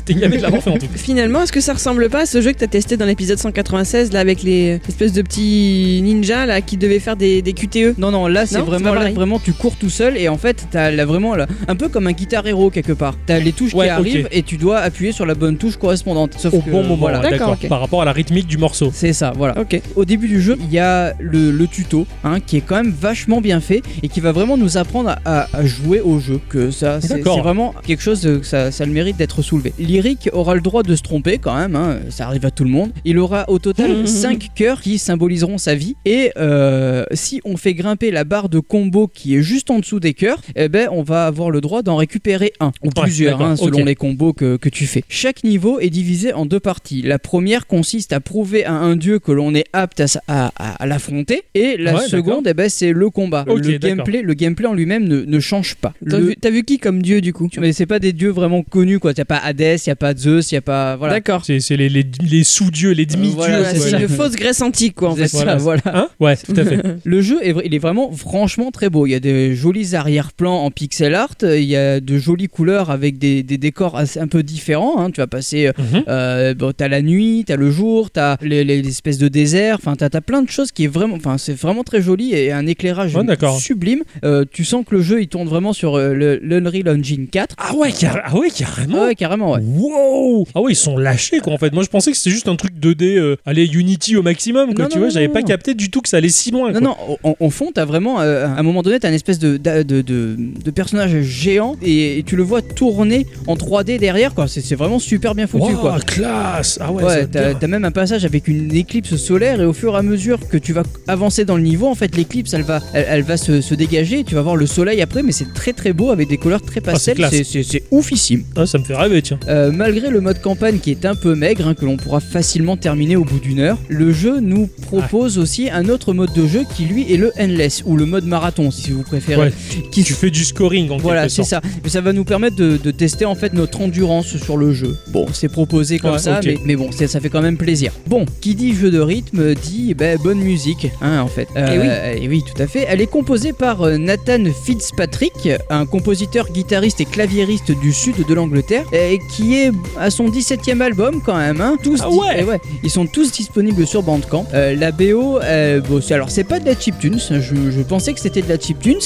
[0.05, 0.91] T'es gavé de l'avoir fait en tout cas.
[0.97, 4.11] Finalement, est-ce que ça ressemble pas à ce jeu que t'as testé dans l'épisode 196
[4.11, 8.11] là avec les espèces de petits ninjas là qui devaient faire des, des QTE Non,
[8.11, 11.05] non, là c'est vraiment, là, vraiment tu cours tout seul et en fait t'as là,
[11.05, 13.15] vraiment là, un peu comme un guitar hero quelque part.
[13.25, 13.99] T'as les touches Ouais, qui ok.
[13.99, 16.33] arrivent et tu dois appuyer sur la bonne touche correspondante.
[16.37, 17.19] Sauf Au que, bon moment, voilà.
[17.19, 17.57] D'accord, d'accord.
[17.63, 17.67] ok.
[17.69, 18.91] Par rapport à la rythmique du morceau.
[18.93, 19.57] C'est ça, voilà.
[19.59, 19.79] Ok.
[20.01, 22.89] Au début du jeu, il y a le, le tuto hein, qui est quand même
[22.89, 26.39] vachement bien fait et qui va vraiment nous apprendre à, jouer au jeu.
[26.49, 29.73] Que ça, c'est vraiment quelque chose que ça, ça a le mérite d'être soulevé.
[29.77, 32.71] Lyric aura le droit de se tromper quand même, hein, ça arrive à tout le
[32.71, 32.91] monde.
[33.05, 37.75] Il aura au total 5 cœurs qui symboliseront sa vie et euh, si on fait
[37.75, 41.03] grimper la barre de combo qui est juste en dessous des cœurs, eh ben on
[41.03, 44.57] va avoir le droit d'en récupérer un ou Ouais, plusieurs hein, selon les combos que,
[44.57, 45.03] que tu fais.
[45.09, 47.03] Chaque niveau est divisé en deux parties.
[47.03, 50.51] La première consiste à prouver à un dieu que l'on est apte à, sa- à-
[50.57, 53.43] à- à l'affronter et la Ouais, seconde eh ben, c'est le combat.
[53.47, 55.93] Le, gameplay, le gameplay en lui-même ne, ne change pas.
[56.09, 57.49] T'as Le- vu, t'as vu qui comme dieu du coup?
[57.59, 59.11] Mais c'est pas des dieux vraiment connus quoi.
[59.17, 61.15] A pas Hadès, y a pas Zeus, y a pas voilà.
[61.15, 61.43] D'accord.
[61.45, 63.35] C'est c'est les, les, les sous-dieux, les demi-dieux.
[63.35, 65.27] voilà, Voilà, c'est une fausse Grèce antique quoi en fait.
[65.27, 65.81] ça, voilà.
[65.85, 66.09] Hein?
[66.19, 66.81] Ouais, tout à fait.
[67.03, 69.05] Le jeu est, il est vraiment franchement très beau.
[69.05, 71.35] Il y a des jolis arrière-plans en pixel art.
[71.43, 74.99] Il y a de jolies couleurs avec des, des décors assez, un peu différents.
[74.99, 75.11] hein.
[75.11, 75.71] Tu vas passer, euh,
[76.07, 79.70] euh, bon, t'as la nuit, t'as le jour, t'as les, les espèces de désert.
[79.75, 82.51] Enfin, t'as as plein de choses qui est vraiment, enfin, c'est vraiment très joli et
[82.51, 83.23] un éclairage Ouais,
[83.59, 84.03] sublime.
[84.23, 87.55] Euh, tu sens que le jeu il tourne vraiment sur euh, le l'Unreal Engine 4.
[87.57, 87.91] Ah ouais,
[88.23, 88.97] ah ouais carrément.
[89.01, 89.61] Ah ouais, carrément, ouais.
[89.63, 91.73] Wow Ah ouais, ils sont lâchés quoi en fait.
[91.73, 94.85] Moi je pensais que c'était juste un truc 2D, euh, allez Unity au maximum quoi.
[94.85, 96.71] Non, tu non, vois, j'avais pas capté du tout que ça allait si loin.
[96.71, 96.81] Non, quoi.
[96.81, 99.83] non, au, au fond, t'as vraiment, à un moment donné, t'as une espèce de, de,
[99.83, 104.47] de, de- de personnage géant et, et tu le vois tourner en 3D derrière, quoi.
[104.47, 105.99] C'est vraiment super bien foutu, Wow, quoi.
[105.99, 109.93] classe Ah ouais, Ouais, t'as même un passage avec une éclipse solaire et au fur
[109.93, 112.79] et à mesure que tu vas avancer dans le niveau, en fait, l'éclipse elle va,
[112.93, 115.53] elle, elle va se, se dégager et tu vas voir le soleil après, mais c'est
[115.53, 117.33] très très beau avec des couleurs très pastel, classe.
[117.43, 118.43] c'est- oufissime.
[118.55, 119.39] Ah, ça me fait rêver tiens.
[119.47, 122.77] Euh, malgré le mode campagne qui est un peu maigre, hein, que l'on pourra facilement
[122.77, 126.63] terminer au bout d'une heure, le jeu nous propose aussi un autre mode de jeu
[126.75, 129.41] qui lui est le endless ou le mode marathon si vous préférez.
[129.41, 129.53] Ouais.
[129.91, 131.61] Qui Tu fais du scoring en voilà, c'est ça.
[131.83, 134.95] Mais ça va nous permettre de, de tester en fait notre endurance sur le jeu.
[135.09, 137.91] Bon, c'est proposé comme Ouais, ça, mais, mais bon, ça fait quand même plaisir.
[138.07, 141.47] Bon, qui dit jeu de rythme dit ben, bonne musique, hein, en fait.
[141.55, 142.85] Euh, et oui, tout à fait.
[142.87, 148.33] Elle est composée par euh, Nathan Fitzpatrick, un compositeur, guitariste et claviériste du sud de
[148.33, 151.61] l'Angleterre, et qui est à son 17e album quand même.
[151.61, 154.45] Hein, tous Ah ouais eh ouais, Ils sont tous disponibles sur Bandcamp.
[154.53, 155.39] Euh, la BO,
[155.87, 157.39] bon, alors c'est pas de la chiptunes, je,
[157.71, 158.99] je pensais que c'était de la chiptunes,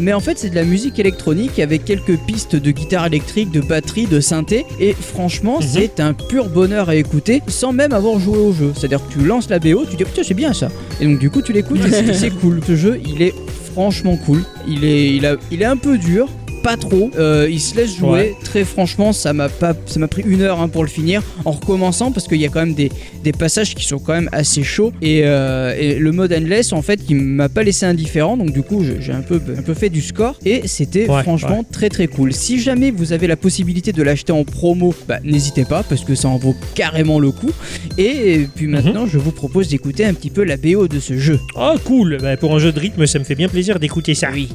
[0.00, 3.60] mais en fait c'est de la musique électronique avec quelques pistes de guitare électrique, de
[3.60, 5.66] batterie, de synthé, et franchement Mhm.
[5.66, 8.72] c'est un pur bonheur à écouter sans même avoir joué au jeu.
[8.76, 10.68] C'est-à-dire que tu lances la BO, tu dis putain c'est bien ça,
[11.00, 12.60] et donc du coup tu l'écoutes et c'est- cool.
[12.66, 13.34] Ce jeu il est
[13.72, 16.28] franchement cool, il est, il a, il est un peu dur.
[16.62, 18.10] Pas trop, Euh, il se laisse jouer.
[18.10, 18.34] Ouais.
[18.44, 21.22] Très franchement, ça m'a pas, ça m'a pris une heure hein, pour le finir.
[21.44, 22.90] En recommençant parce qu'il y a quand même des,
[23.24, 24.92] des passages qui sont quand même assez chauds.
[25.00, 28.36] Et, euh, et le mode endless en fait qui m'a pas laissé indifférent.
[28.36, 30.36] Donc du coup j'ai un peu, un peu fait du score.
[30.44, 32.32] Et c'était Ouais, franchement très très cool.
[32.32, 36.14] Si jamais vous avez la possibilité de l'acheter en promo bah, n'hésitez pas parce que
[36.14, 37.50] ça en vaut carrément le coup.
[37.98, 38.72] Et puis Mhm.
[38.72, 41.40] maintenant je vous propose d'écouter un petit peu la BO de ce jeu.
[41.56, 42.18] Ah cool.
[42.20, 44.28] Bah, Pour un jeu de rythme, ça me fait bien plaisir d'écouter ça.
[44.32, 44.48] oui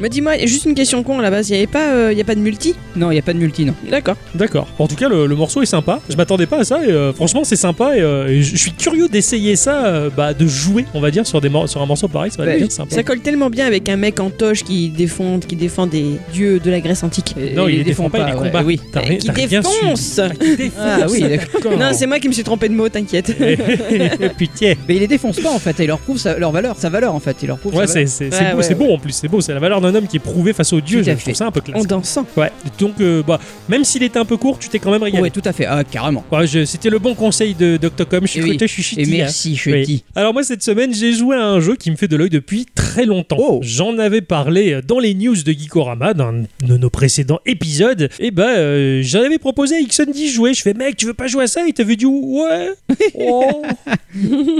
[0.00, 2.20] Mais dis-moi, juste une question con à la base, il n'y avait pas, euh, y
[2.20, 2.74] a pas de multi?
[2.96, 3.74] Non, il y a pas de multi, non.
[3.90, 4.16] D'accord.
[4.34, 4.66] D'accord.
[4.78, 6.00] En tout cas, le, le morceau est sympa.
[6.08, 8.72] Je m'attendais pas à ça et euh, franchement, c'est sympa et, euh, et je suis
[8.72, 11.86] curieux d'essayer ça, euh, bah, de jouer, on va dire, sur, des mor- sur un
[11.86, 12.30] morceau pareil.
[12.30, 12.62] Ça va Ouais.
[12.62, 12.94] être sympa.
[12.94, 16.58] Ça colle tellement bien avec un mec en toge qui défend, qui défend des dieux
[16.60, 17.34] de la Grèce antique.
[17.38, 18.62] Et- Non, et il les défend pas, il les ouais, combat.
[18.64, 18.80] oui.
[18.92, 19.68] T'as qui t'as rien su.
[19.84, 20.80] défonce Ah, qui défonce.
[20.82, 21.78] Ah oui, d'accord.
[21.78, 23.36] Non, c'est moi qui me suis trompé de mot, t'inquiète.
[24.38, 24.74] Putain.
[24.88, 26.88] Mais il les défonce pas en fait, et il leur prouve sa- leur valeur, sa
[26.88, 27.36] valeur en fait.
[27.42, 28.10] Il leur prouve Ouais, sa c'est valeur.
[28.10, 29.89] c'est- Ouais, c'est beau, ouais, c'est beau en plus, c'est beau, c'est la valeur d'un
[29.94, 31.16] homme qui est prouvé face aux dieux, je fait.
[31.16, 31.80] trouve ça un peu classe.
[31.80, 32.26] En dansant.
[32.36, 35.22] Ouais, donc euh, bah, même s'il était un peu court, tu t'es quand même régalé.
[35.22, 35.66] Ouais, tout à fait.
[35.66, 36.24] Ah, carrément.
[36.32, 38.50] Ouais, je- C'était le bon conseil de d'Octocom, je suis Et oui.
[38.56, 39.06] côté Et hein.
[39.10, 39.82] merci, je Oui.
[39.84, 40.04] dis.
[40.14, 42.66] Alors moi cette semaine j'ai joué à un jeu qui me fait de l'œil depuis
[42.74, 43.36] très longtemps.
[43.38, 43.60] Oh.
[43.62, 48.08] J'en avais parlé dans les news de Geekorama dans de nos précédents épisodes.
[48.18, 50.54] Et bah euh, j'en avais proposé à Ixon d'y jouer.
[50.54, 51.62] Je fais mec tu veux pas jouer à ça?
[51.66, 52.70] Il t'avait dit ouais.
[53.14, 53.62] Oh,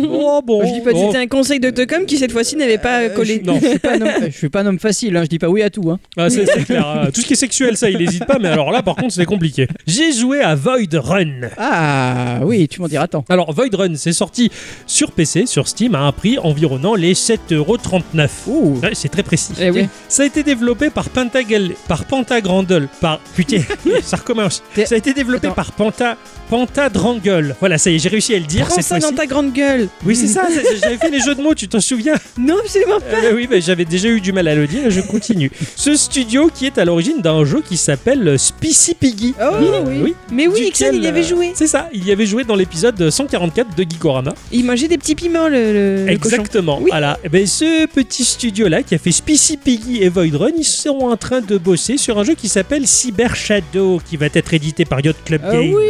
[0.05, 0.65] oh bon.
[0.67, 1.07] Je dis pas que Oh.
[1.07, 3.41] c'était un conseil de Tocom qui cette fois-ci n'avait pas Euh, collé.
[3.45, 3.59] Non.
[3.61, 5.49] Je suis pas un homme, je suis pas un homme facile, hein, je dis pas
[5.49, 5.91] oui à tout.
[5.91, 5.99] Hein.
[6.17, 6.87] Ah, c'est c'est clair.
[6.87, 7.09] hein.
[7.13, 8.39] Tout ce qui est sexuel ça il hésite pas.
[8.41, 9.69] Mais alors là par contre c'est compliqué.
[9.87, 11.49] J'ai joué à Void Run.
[11.59, 13.25] Ah oui, tu m'en diras tant.
[13.29, 14.51] Alors Void Run c'est sorti
[14.87, 18.29] sur PC, sur Steam à un prix environnant les 7,39€.
[18.49, 18.81] Ouh.
[18.83, 19.53] Ouais, c'est très précis.
[19.61, 19.89] Eh oui.
[20.09, 23.61] Ça a été développé par Pentagal, par Pentagrandle, par putain,
[24.03, 24.63] ça recommence.
[24.85, 25.55] Ça a été développé Attends.
[25.55, 26.17] par Penta,
[26.49, 27.57] Pentadrangle.
[27.61, 29.53] Voilà, ça y est, j'ai réussi à le dire Prends cette ça dans ta grande
[29.53, 29.89] gueule.
[30.05, 30.43] Oui, c'est ça.
[30.83, 32.15] J'avais fait les jeux de mots, tu t'en souviens?
[32.39, 33.25] Non, absolument pas.
[33.25, 34.91] Euh, Oui, mais j'avais déjà eu du mal à le dire.
[34.91, 35.51] Je continue.
[35.77, 39.35] Ce studio qui est à l'origine d'un jeu qui s'appelle Spicy Piggy.
[39.41, 39.55] Oh
[39.87, 40.15] oui.
[40.33, 41.53] Mais oui, Duquel, Ixon, il y avait euh, joué.
[41.55, 44.35] C'est ça, il y avait joué dans l'épisode 144 de Geekorama.
[44.53, 46.37] Il mangeait des petits piments, le, le- le cochon.
[46.37, 46.79] Exactement.
[46.81, 46.91] Oui.
[46.91, 47.19] Voilà.
[47.25, 50.99] Eh ben, ce petit studio-là qui a fait Spicy Piggy et Void Run, ils sont
[51.01, 54.85] en train de bosser sur un jeu qui s'appelle Cyber Shadow, qui va être édité
[54.85, 55.61] par Yacht Club Game.
[55.61, 55.85] oui, oui,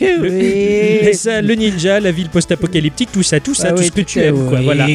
[0.00, 0.30] Le, oui.
[1.02, 3.92] les- ça, le ninja, la ville post-apocalyptique, tout ça, tout ça, Ah tout oui, ce
[3.92, 4.60] que tu aimes, quoi.
[4.60, 4.86] Voilà.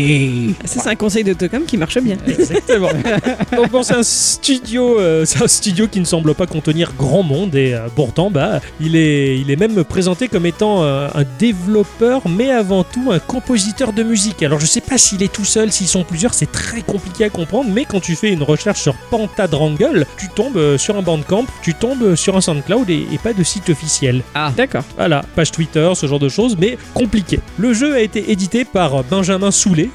[0.65, 2.17] Ça, c'est un conseil de Tocom qui marche bien.
[2.27, 2.89] Exactement.
[3.55, 7.23] Donc bon, c'est un studio, euh, c'est un studio qui ne semble pas contenir grand
[7.23, 11.23] monde et euh, pourtant, bah, il est, il est même présenté comme étant euh, un
[11.39, 14.43] développeur, mais avant tout un compositeur de musique.
[14.43, 17.29] Alors je sais pas s'il est tout seul, s'ils sont plusieurs, c'est très compliqué à
[17.29, 21.45] comprendre, mais quand tu fais une recherche sur Pentadrangle, tu tombes euh, sur un Bandcamp,
[21.61, 24.21] tu tombes sur un SoundCloud et, et pas de site officiel.
[24.55, 24.83] D'accord.
[24.95, 27.39] Voilà, page Twitter, ce genre de choses, mais compliqué.
[27.57, 29.89] Le jeu a été édité par Benjamin Soulet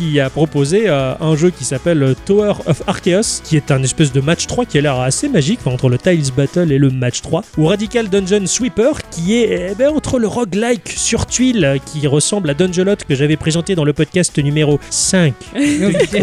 [0.00, 3.82] qui a proposé euh, un jeu qui s'appelle euh, Tower of Arceus, qui est un
[3.82, 6.78] espèce de match 3 qui a l'air assez magique, enfin, entre le Tiles Battle et
[6.78, 11.26] le match 3, ou Radical Dungeon Sweeper, qui est eh ben, entre le roguelike sur
[11.26, 15.34] tuile, euh, qui ressemble à Dungelot que j'avais présenté dans le podcast numéro 5.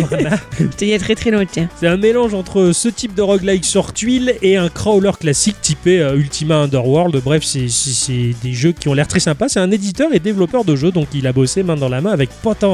[0.09, 0.37] Voilà.
[0.57, 1.67] C'était il y a très très longtemps.
[1.79, 5.99] C'est un mélange entre ce type de roguelike sur tuile et un crawler classique typé
[6.01, 7.21] euh, Ultima Underworld.
[7.23, 7.67] Bref, c'est-
[8.43, 9.49] des jeux qui ont l'air très sympas.
[9.49, 12.11] C'est un éditeur et développeur de jeux, donc il a bossé main dans la main
[12.11, 12.67] avec Pata,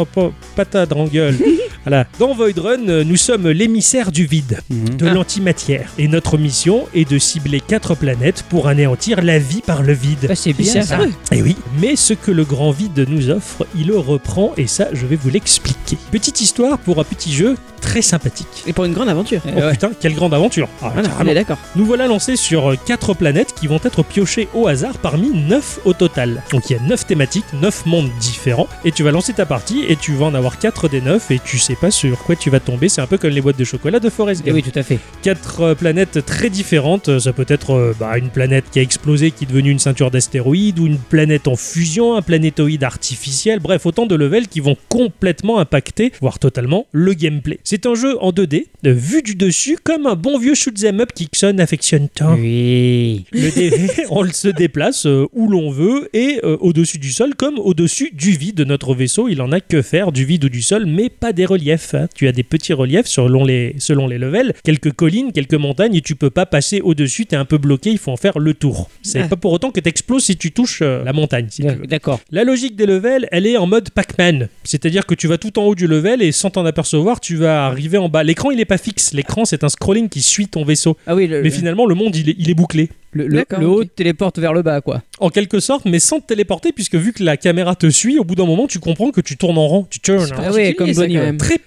[0.93, 1.35] Pa- Patadrangle.
[1.85, 2.07] voilà.
[2.19, 4.97] Dans Void Run, euh, nous sommes l'émissaire du vide, Mhm.
[4.97, 5.89] de l'antimatière.
[5.97, 10.27] Et notre mission est de cibler quatre planètes pour anéantir la vie par le vide.
[10.29, 10.99] Ah, c'est bien ça.
[11.31, 14.87] Et oui, mais ce que le grand vide nous offre, il le reprend et ça,
[14.93, 15.97] je vais vous l'expliquer.
[16.11, 18.47] Petite histoire pour un petit jeu très sympathique.
[18.65, 19.41] Et pour une grande aventure.
[19.45, 19.71] Oh ouais.
[19.71, 21.31] putain, quelle grande aventure Ah, Voilà, on carrément.
[21.31, 21.57] est d'accord.
[21.75, 25.93] Nous voilà lancés sur 4 planètes qui vont être piochées au hasard parmi 9 au
[25.93, 26.41] total.
[26.51, 29.83] Donc il y a 9 thématiques, 9 mondes différents, et tu vas lancer ta partie
[29.87, 32.49] et tu vas en avoir 4 des 9 et tu sais pas sur quoi tu
[32.49, 32.89] vas tomber.
[32.89, 34.55] C'est un peu comme les boîtes de chocolat de Forest Eh Gump.
[34.55, 34.99] oui, tout à fait.
[35.21, 37.19] Quatre euh, planètes très différentes.
[37.19, 40.09] Ça peut être euh, bah, une planète qui a explosé, qui est devenue une ceinture
[40.09, 43.59] d'astéroïdes, ou une planète en fusion, un planétoïde artificiel.
[43.59, 47.59] Bref, autant de levels qui vont complètement impacter, voire totalement, le gameplay.
[47.75, 51.11] C'est un jeu en 2D, de vue du dessus, comme un bon vieux shoot'em up
[51.15, 52.35] qu'Ixon affectionne tant.
[52.35, 53.25] Oui.
[53.31, 53.71] Le dé-
[54.09, 58.31] on se déplace euh, où l'on veut et euh, au-dessus du sol comme au-dessus du
[58.31, 59.27] vide de notre vaisseau.
[59.29, 61.93] Il en a que faire du vide ou du sol, mais pas des reliefs.
[61.93, 62.07] hein.
[62.13, 66.01] Tu as des petits reliefs selon les, selon les levels, quelques collines, quelques montagnes et
[66.01, 67.25] tu peux pas passer au-dessus.
[67.25, 68.89] T'es un peu bloqué, il faut en faire le tour.
[69.01, 69.27] C'est Ah.
[69.29, 71.47] pas pour autant que t'exploses si tu touches euh, la montagne.
[71.49, 71.87] si tu veux.
[71.87, 72.19] D'accord.
[72.31, 74.49] La logique des levels, elle est en mode Pac-Man.
[74.65, 77.65] C'est-à-dire que tu vas tout en haut du level et sans t'en apercevoir, tu vas
[77.65, 78.23] arriver en bas.
[78.23, 79.13] L'écran, il est pas fixe.
[79.13, 80.97] L'écran, c'est un scrolling qui suit ton vaisseau.
[81.07, 82.89] Ah oui, le, Mais finalement, le monde, il est- il est bouclé.
[83.15, 85.03] le, le- haut téléporte vers le bas, quoi.
[85.19, 88.23] En quelque sorte, mais sans te téléporter, puisque vu que la caméra te suit, au
[88.23, 89.85] bout d'un moment, tu comprends que tu tournes en rond.
[89.87, 90.25] Tu turn.
[90.25, 90.37] C'est hein.
[90.47, 91.17] Ah oui, comme Bonnie,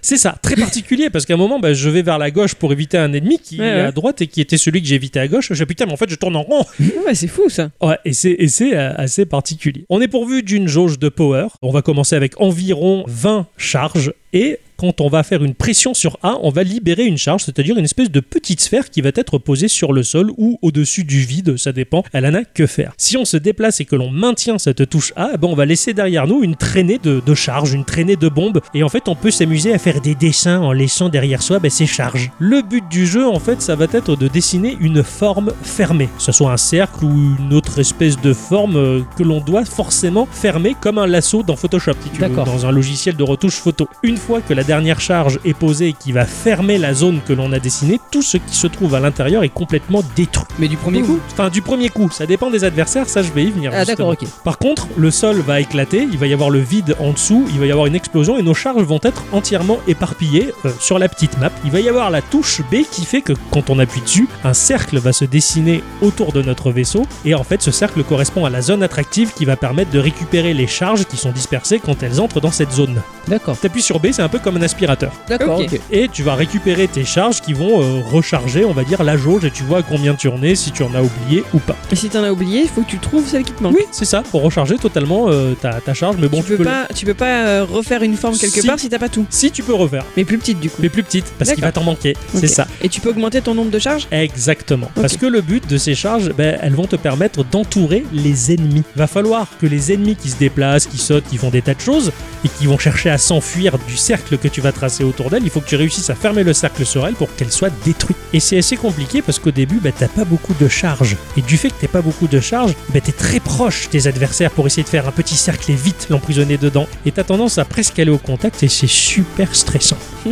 [0.01, 2.73] c'est ça, très particulier, parce qu'à un moment, bah, je vais vers la gauche pour
[2.73, 3.81] éviter un ennemi qui Ouais, est ouais.
[3.83, 5.47] à droite et qui était celui que j'ai évité à gauche.
[5.51, 6.65] Je fais putain, mais en fait, je tourne en rond.
[7.07, 7.71] Ouais, c'est fou ça.
[7.81, 9.85] Ouais, et c'est, et c'est euh, assez particulier.
[9.89, 11.47] On est pourvu d'une jauge de power.
[11.63, 16.19] On va commencer avec environ 20 charges et quand on va faire une pression sur
[16.23, 19.39] A, on va libérer une charge, c'est-à-dire une espèce de petite sphère qui va être
[19.39, 22.93] posée sur le sol ou au-dessus du vide, ça dépend, elle en a que faire.
[22.99, 25.65] Si on se déplace et que l'on maintient cette touche A, eh ben, on va
[25.65, 29.09] laisser derrière nous une traînée de, de charges, une traînée de bombes, et en fait
[29.09, 32.31] on peut s'amuser à faire des dessins en laissant derrière soi ben, ces charges.
[32.39, 36.23] Le but du jeu, en fait, ça va être de dessiner une forme fermée, que
[36.23, 40.27] ce soit un cercle ou une autre espèce de forme euh, que l'on doit forcément
[40.31, 42.45] fermer comme un lasso dans Photoshop, si tu veux, D'accord.
[42.45, 43.89] dans un logiciel de retouche photo.
[44.03, 47.33] Une fois que la dernière charge est posée et qui va fermer la zone que
[47.33, 50.47] l'on a dessinée, tout ce qui se trouve à l'intérieur est complètement détruit.
[50.59, 53.45] Mais du premier coup Enfin, du premier coup, ça dépend des adversaires, ça je vais
[53.45, 53.71] y venir.
[53.75, 54.27] Ah d'accord, ok.
[54.45, 57.59] Par contre, le sol va éclater, il va y avoir le vide en dessous, il
[57.61, 61.09] va y avoir une explosion et nos charges vont être entièrement éparpillées euh, sur la
[61.09, 61.51] petite map.
[61.65, 64.55] Il va y avoir la touche B qui fait que quand on appuie dessus, un
[64.55, 68.51] cercle va se dessiner autour de notre vaisseau et en fait ce cercle correspond à
[68.51, 72.21] la zone attractive qui va permettre de récupérer les charges qui sont dispersées quand elles
[72.21, 73.03] entrent dans cette zone.
[73.29, 73.59] D'accord.
[73.59, 75.13] T'appuies sur B, c'est un peu comme un aspirateur.
[75.29, 75.61] D'accord.
[75.91, 79.45] Et tu vas récupérer tes charges qui vont euh, recharger, on va dire, la jauge
[79.45, 81.77] et tu vois combien tu en es, si tu en as oublié ou pas.
[81.93, 83.75] Et si t'en as oublié, il faut que tu trouves celle qui te manque.
[83.75, 86.65] Oui, c'est ça, pour recharger totalement euh, ta, ta charge, mais bon, tu, peux le-
[86.65, 88.67] pas, tu peux pas euh, refaire une forme quelque Si.
[88.67, 89.27] part si t'as pas tout.
[89.31, 90.77] Si tu peux refaire, Mais plus petite du coup.
[90.81, 92.15] mais plus petite, parce qu'il va t'en manquer.
[92.35, 92.67] C'est ça.
[92.83, 94.07] Et tu peux augmenter ton nombre de charges?
[94.11, 94.91] Exactement.
[94.95, 98.83] Parce que le but de ces charges, ben, elles vont te permettre d'entourer les ennemis.
[98.95, 101.81] Va falloir que les ennemis qui se déplacent, qui sautent, qui font des tas de
[101.81, 102.13] choses,
[102.45, 105.51] et qui vont chercher à s'enfuir du cercle que tu vas tracer autour d'elles, il
[105.51, 108.17] faut que tu réussisses à fermer le cercle sur elles pour qu'elles soient détruites.
[108.33, 111.17] Et c'est assez compliqué parce qu'au début, ben, t'as pas beaucoup de charges.
[111.37, 114.51] Et du fait que t'as pas beaucoup de charges, ben, t'es très proche des adversaires
[114.51, 116.87] pour essayer de faire un petit cercle et vite l'emprisonner dedans.
[117.05, 119.97] Et t'as tendance à presque aller au contact et c'est super stressant.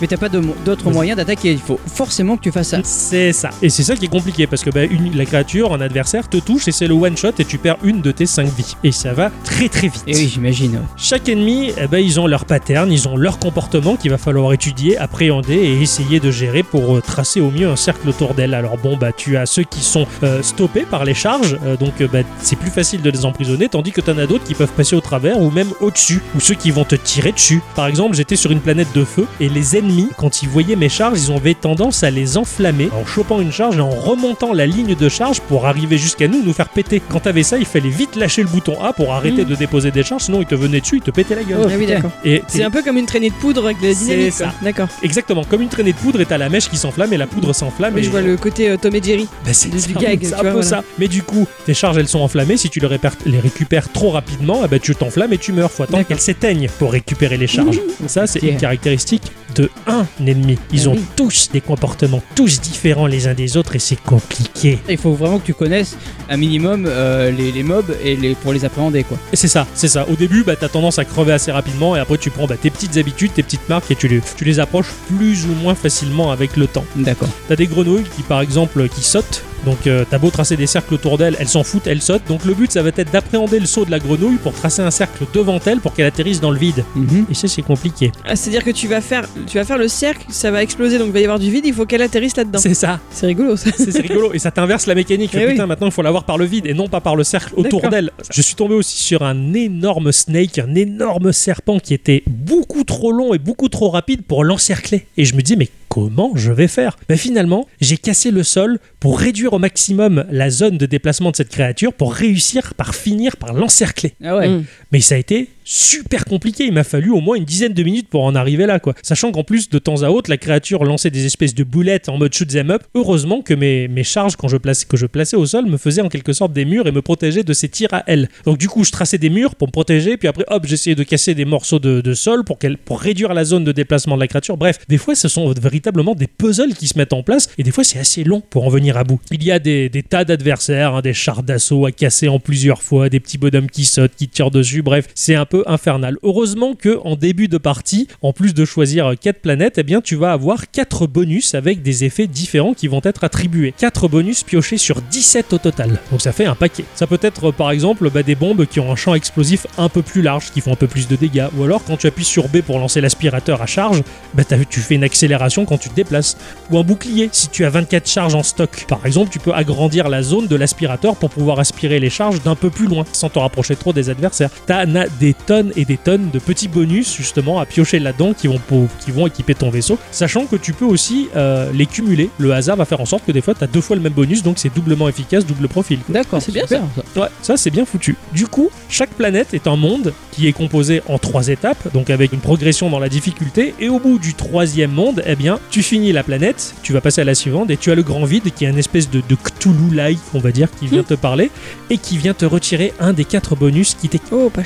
[0.00, 0.94] Mais t'as pas de mo- d'autre Vas-y.
[0.94, 1.52] moyen d'attaquer.
[1.52, 2.78] Il faut forcément que tu fasses ça.
[2.84, 3.50] C'est ça.
[3.62, 6.36] Et c'est ça qui est compliqué parce que bah, une- la créature, un adversaire, te
[6.38, 8.76] touche et c'est le one shot et tu perds une de tes 5 vies.
[8.84, 10.04] Et ça va très très vite.
[10.06, 10.80] Et oui, j'imagine.
[10.96, 13.57] Chaque ennemi, eh ben, ils ont leur pattern, ils ont leur comportement
[14.00, 17.76] qu'il va falloir étudier, appréhender et essayer de gérer pour euh, tracer au mieux un
[17.76, 18.54] cercle autour d'elle.
[18.54, 22.00] Alors bon, bah tu as ceux qui sont euh, stoppés par les charges, euh, donc
[22.00, 24.72] euh, bah, c'est plus facile de les emprisonner, tandis que t'en as d'autres qui peuvent
[24.72, 27.60] passer au travers ou même au-dessus, ou ceux qui vont te tirer dessus.
[27.74, 30.88] Par exemple, j'étais sur une planète de feu et les ennemis, quand ils voyaient mes
[30.88, 34.66] charges, ils avaient tendance à les enflammer en chopant une charge et en remontant la
[34.66, 37.02] ligne de charge pour arriver jusqu'à nous, nous faire péter.
[37.08, 40.02] Quand t'avais ça, il fallait vite lâcher le bouton A pour arrêter de déposer des
[40.02, 41.58] charges, sinon ils te venaient dessus, ils te pétaient la gueule.
[41.60, 41.94] Oh, ah oui, putain.
[41.94, 42.10] d'accord.
[42.24, 44.32] Et C'est un peu comme une traînée de poudre avec de la C'est dynamite.
[44.32, 44.44] ça.
[44.44, 44.54] quoi.
[44.62, 44.88] D'accord.
[45.02, 47.52] Exactement, comme une traînée de poudre et t'as la mèche qui s'enflamme et la poudre
[47.52, 47.94] s'enflamme.
[47.94, 49.28] Oui, et je vois le côté euh, Tom et Jerry.
[49.44, 50.68] Bah, c'est du gag, c'est un vois, peu voilà.
[50.68, 50.84] ça.
[50.98, 52.56] Mais du coup, tes charges elles sont enflammées.
[52.56, 55.70] Si tu les, récupères trop rapidement, eh ben, tu t'enflammes et tu meurs.
[55.70, 57.80] Faut attendre qu'elles s'éteignent pour récupérer les charges.
[58.06, 59.22] Ça, c'est une caractéristique
[59.58, 60.56] de un ennemi.
[60.72, 61.04] Ils Ah ont oui.
[61.16, 64.78] tous des comportements tous différents les uns des autres et c'est compliqué.
[64.88, 65.96] Il faut vraiment que tu connaisses
[66.30, 69.18] un minimum euh, les, les mobs et les, pour les appréhender quoi.
[69.32, 70.06] Et c'est ça, c'est ça.
[70.08, 72.70] Au début, bah, t'as tendance à crever assez rapidement et après tu prends bah, tes
[72.70, 76.30] petites habitudes, tes petites marques et tu les, tu les approches plus ou moins facilement
[76.30, 76.84] avec le temps.
[76.96, 77.28] D'accord.
[77.48, 79.42] T'as des grenouilles qui, par exemple, qui sautent.
[79.64, 82.26] Donc, euh, t'as beau tracer des cercles autour d'elles, elles s'en foutent, elles sautent.
[82.28, 84.90] Donc, le but, ça va être d'appréhender le saut de la grenouille pour tracer un
[84.90, 86.84] cercle devant elle pour qu'elle atterrisse dans le vide.
[86.94, 87.26] Mhm.
[87.30, 88.12] Et ça, c'est compliqué.
[88.24, 91.08] Ah, C'est-à-dire que tu vas faire, tu vas faire le cercle, ça va exploser, donc
[91.08, 91.64] il va y avoir du vide.
[91.66, 92.58] Il faut qu'elle atterrisse là-dedans.
[92.58, 93.00] C'est ça.
[93.10, 93.70] C'est rigolo ça.
[93.76, 94.32] C'est c'est rigolo.
[94.32, 95.30] Et ça t'inverse la mécanique.
[95.34, 95.68] Eh Putain, oui.
[95.68, 97.90] maintenant, il faut l'avoir par le vide et non pas par le cercle autour D'accord.
[97.90, 98.10] d'elle.
[98.30, 103.12] Je suis tombé aussi sur un énorme snake, un énorme serpent qui était beaucoup trop
[103.12, 105.06] long et beaucoup trop rapide pour l'encercler.
[105.16, 105.68] Et je me dis, mais
[105.98, 110.48] comment je vais faire Ben finalement, j'ai cassé le sol pour réduire au maximum la
[110.48, 114.14] zone de déplacement de cette créature pour réussir par finir par l'encercler.
[114.22, 114.48] Ah ouais.
[114.48, 114.64] Mm.
[114.92, 116.64] Mais ça a été super compliqué.
[116.64, 118.94] Il m'a fallu au moins une dizaine de minutes pour en arriver là, quoi.
[119.02, 122.16] Sachant qu'en plus, de temps à autre, la créature lançait des espèces de boulettes en
[122.16, 122.82] mode shoot them up.
[122.94, 126.32] Heureusement que mes, charges quand je que je plaçais au sol me faisaient en quelque
[126.32, 128.28] sorte des murs et me protégeaient de ces tirs à elle.
[128.44, 131.02] Donc du coup, je traçais des murs pour me protéger, puis après, hop, j'essayais de
[131.02, 134.56] casser des morceaux de, sol pour, réduire la zone de déplacement de la créature.
[134.56, 137.70] Bref, des fois, ce sont véritablement des puzzles qui se mettent en place et des
[137.70, 139.20] fois, c'est assez long pour en venir à bout.
[139.30, 142.82] Il y a des, des tas d'adversaires, hein, des chars d'assaut à casser en plusieurs
[142.82, 144.82] fois, des petits bonhommes qui sautent, qui tirent dessus.
[144.82, 146.16] Bref, c'est un peu infernal.
[146.22, 150.16] Heureusement que en début de partie, en plus de choisir 4 planètes, eh bien, tu
[150.16, 153.74] vas avoir 4 bonus avec des effets différents qui vont être attribués.
[153.76, 156.00] 4 bonus piochés sur 17 au total.
[156.10, 156.84] Donc ça fait un paquet.
[156.94, 160.02] Ça peut être par exemple bah, des bombes qui ont un champ explosif un peu
[160.02, 161.48] plus large, qui font un peu plus de dégâts.
[161.56, 164.02] Ou alors quand tu appuies sur B pour lancer l'aspirateur à charge,
[164.34, 166.36] bah, tu fais une accélération quand tu te déplaces.
[166.70, 168.86] Ou un bouclier, si tu as 24 charges en stock.
[168.88, 172.54] Par exemple, tu peux agrandir la zone de l'aspirateur pour pouvoir aspirer les charges d'un
[172.54, 174.50] peu plus loin, sans te rapprocher trop des adversaires.
[174.66, 178.46] T'en as des tonnes et des tonnes de petits bonus justement à piocher là-dedans qui
[178.48, 182.28] vont, pour- qui vont équiper ton vaisseau, sachant que tu peux aussi euh, les cumuler.
[182.38, 184.12] Le hasard va faire en sorte que des fois tu as deux fois le même
[184.12, 185.98] bonus, donc c'est doublement efficace, double profil.
[186.08, 186.40] D'accord.
[186.42, 186.82] C'est bien super,
[187.14, 187.20] ça.
[187.22, 188.16] Ouais, ça c'est bien foutu.
[188.34, 192.32] Du coup, chaque planète est un monde qui est composé en trois étapes, donc avec
[192.32, 193.74] une progression dans la difficulté.
[193.80, 197.22] Et au bout du troisième monde, eh bien, tu finis la planète, tu vas passer
[197.22, 199.34] à la suivante et tu as le grand vide qui est une espèce de, de
[199.34, 201.50] Cthulhu-like, on va dire, qui vient te parler
[201.90, 204.62] et qui vient te retirer un des quatre bonus qui t'est Oh, pas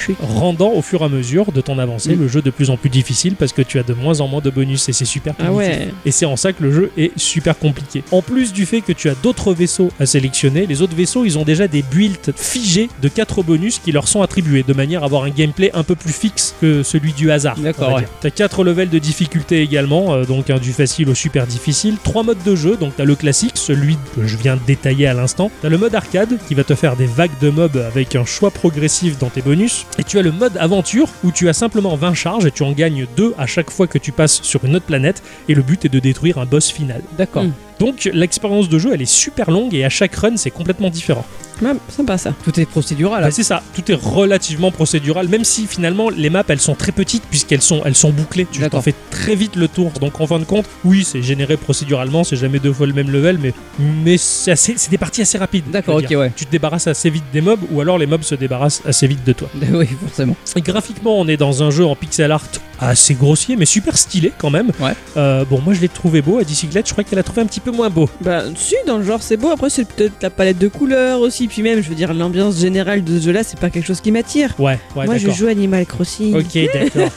[0.73, 2.21] au fur et à mesure de ton avancée Mm.
[2.23, 4.41] le jeu de plus en plus difficile parce que tu as de moins en moins
[4.41, 5.89] de bonus et c'est super Ah ouais.
[6.05, 8.03] Et c'est en ça que le jeu est super compliqué.
[8.11, 11.39] En plus du fait que tu as d'autres vaisseaux à sélectionner, les autres vaisseaux ils
[11.39, 15.07] ont déjà des builds figés de 4 bonus qui leur sont attribués de manière à
[15.07, 17.57] avoir un gameplay un peu plus fixe que celui du hasard.
[17.59, 18.01] D'accord, ouais.
[18.01, 18.09] dire.
[18.21, 21.97] T'as 4 levels de difficulté également, euh, donc hein, du facile au super difficile.
[22.03, 25.15] 3 modes de jeu, donc t'as le classique, celui que je viens de détailler à
[25.15, 25.51] l'instant.
[25.63, 28.51] T'as le mode arcade qui va te faire des vagues de mobs avec un choix
[28.51, 29.87] progressif dans tes bonus.
[29.99, 32.73] Et tu as le mode aventure où tu as simplement 20 charges et tu en
[32.73, 35.23] gagnes 2 à chaque fois que tu passes sur une autre planète.
[35.49, 37.03] Et le but est de détruire un boss final.
[37.19, 37.45] D'accord.
[37.45, 37.53] Mm.
[37.83, 41.25] Donc l'expérience de jeu elle est super longue et à chaque run c'est complètement différent.
[41.65, 42.33] Ah, sympa ça.
[42.45, 43.23] Tout est procédural.
[43.23, 46.91] Bah, c'est ça, tout est relativement procédural, même si finalement les maps elles sont très
[46.93, 48.47] petites puisqu'elles sont, elles sont bouclées.
[48.51, 48.83] Tu t'en D'accord.
[48.85, 49.91] fais très vite le tour.
[50.01, 53.11] Donc en fin de compte, oui, c'est généré procéduralement, c'est jamais deux fois le même
[53.11, 55.71] level, mais, mais c'est assez- c'est des parties assez rapides.
[55.71, 56.19] D'accord, ok, dire.
[56.21, 56.33] ouais.
[56.37, 59.25] Tu te débarrasses assez vite des mobs ou alors les mobs se débarrassent assez vite
[59.25, 59.49] de toi.
[59.73, 60.37] oui, forcément.
[60.57, 62.45] Et graphiquement, on est dans un jeu en pixel art
[62.81, 64.73] assez grossier, mais super stylé quand même.
[64.81, 64.95] Ouais.
[65.17, 66.39] Euh, bon, moi je l'ai trouvé beau.
[66.39, 68.09] À Dicyclette, je crois qu'elle a trouvé un petit peu moins beau.
[68.21, 69.51] Bah, si, dans le genre, c'est beau.
[69.51, 71.49] Après, c'est peut-être la palette de couleurs aussi.
[71.49, 74.13] Puis même, je veux dire, l'ambiance générale de ce jeu-là, c'est pas quelque chose qui
[74.13, 74.51] m'attire.
[74.59, 76.35] Ouais, ouais, Moi, je joue Animal Crossing.
[76.37, 77.11] Ok, d'accord.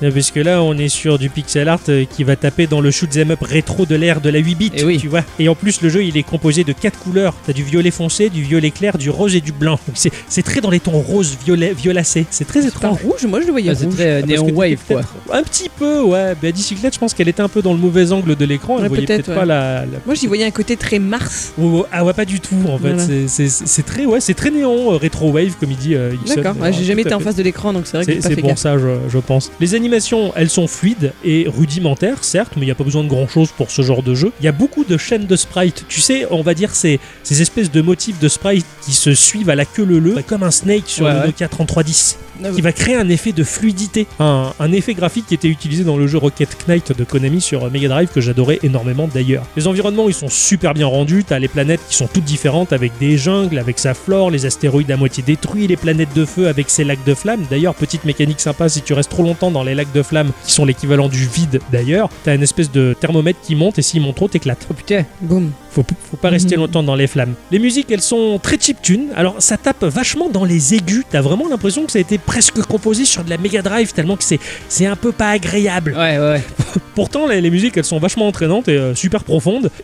[0.00, 2.90] Parce que là, on est sur du pixel art euh, qui va taper dans le
[2.90, 4.98] shoot 'em up rétro de l'ère de la 8 bits, Eh oui.
[4.98, 5.22] tu vois.
[5.38, 7.34] Et en plus, le jeu, il est composé de quatre couleurs.
[7.46, 9.78] T'as du violet foncé, du violet clair, du rose et du blanc.
[9.86, 12.26] Donc c'est c'est très dans les tons rose, violet, violacé.
[12.30, 12.98] C'est très étrange.
[13.02, 15.02] rouge, moi je le voyais Ah, c'est très euh, Ah, néon wave, quoi.
[15.32, 16.18] Un petit peu, ouais.
[16.30, 18.76] À bicyclette, je pense qu'elle était un peu dans le mauvais angle de l'écran.
[18.78, 19.40] Elle Ouais, voyait peut-être, peut-être ouais.
[19.40, 19.65] pas la.
[19.84, 21.52] La- Moi j'y voyais un côté très Mars.
[21.60, 22.92] Oh, oh, ah ouais, pas du tout en fait.
[22.94, 23.04] Voilà.
[23.28, 25.94] C'est- très, ouais, c'est très néon, euh, rétro wave comme il dit.
[25.94, 26.12] euh.
[26.34, 28.48] D'accord, ouais, j'ai jamais été en face de l'écran donc c'est vrai que C'est pour
[28.50, 28.58] gaffe.
[28.58, 29.50] ça, je, je pense.
[29.60, 33.08] Les animations, elles sont fluides et rudimentaires, certes, mais il n'y a pas besoin de
[33.08, 34.32] grand chose pour ce genre de jeu.
[34.40, 35.84] Il y a beaucoup de chaînes de sprites.
[35.88, 39.50] Tu sais, on va dire ces, ces espèces de motifs de sprites qui se suivent
[39.50, 41.26] à la queue leu leu, comme un Snake sur Ouais, le.
[41.26, 44.06] Nokia 3310, Ah qui va créer un effet de fluidité.
[44.20, 47.70] Un, un effet graphique qui était utilisé dans le jeu Rocket Knight de Konami sur
[47.70, 49.45] Mega Drive que j'adorais énormément d'ailleurs.
[49.56, 51.24] Les environnements, ils sont super bien rendus.
[51.24, 54.90] T'as les planètes qui sont toutes différentes avec des jungles, avec sa flore, les astéroïdes
[54.90, 57.44] à moitié détruits, les planètes de feu avec ses lacs de flammes.
[57.50, 60.52] D'ailleurs, petite mécanique sympa, si tu restes trop longtemps dans les lacs de flammes, qui
[60.52, 64.16] sont l'équivalent du vide d'ailleurs, t'as une espèce de thermomètre qui monte et s'il monte
[64.16, 64.66] trop, t'éclates.
[64.70, 65.04] Oh putain.
[65.20, 65.50] Boum.
[65.70, 66.62] Faut, faut pas rester Mhm.
[66.62, 67.34] longtemps dans les flammes.
[67.50, 69.08] Les musiques, elles sont très chiptune.
[69.14, 71.04] Alors, ça tape vachement dans les aigus.
[71.10, 74.16] T'as vraiment l'impression que ça a été presque composé sur de la Mega Drive, tellement
[74.16, 74.40] que c'est
[74.70, 75.94] c'est un peu pas agréable.
[75.96, 76.42] Ouais, ouais.
[76.94, 79.22] Pourtant, les, les musiques, elles sont vachement entraînantes et euh, super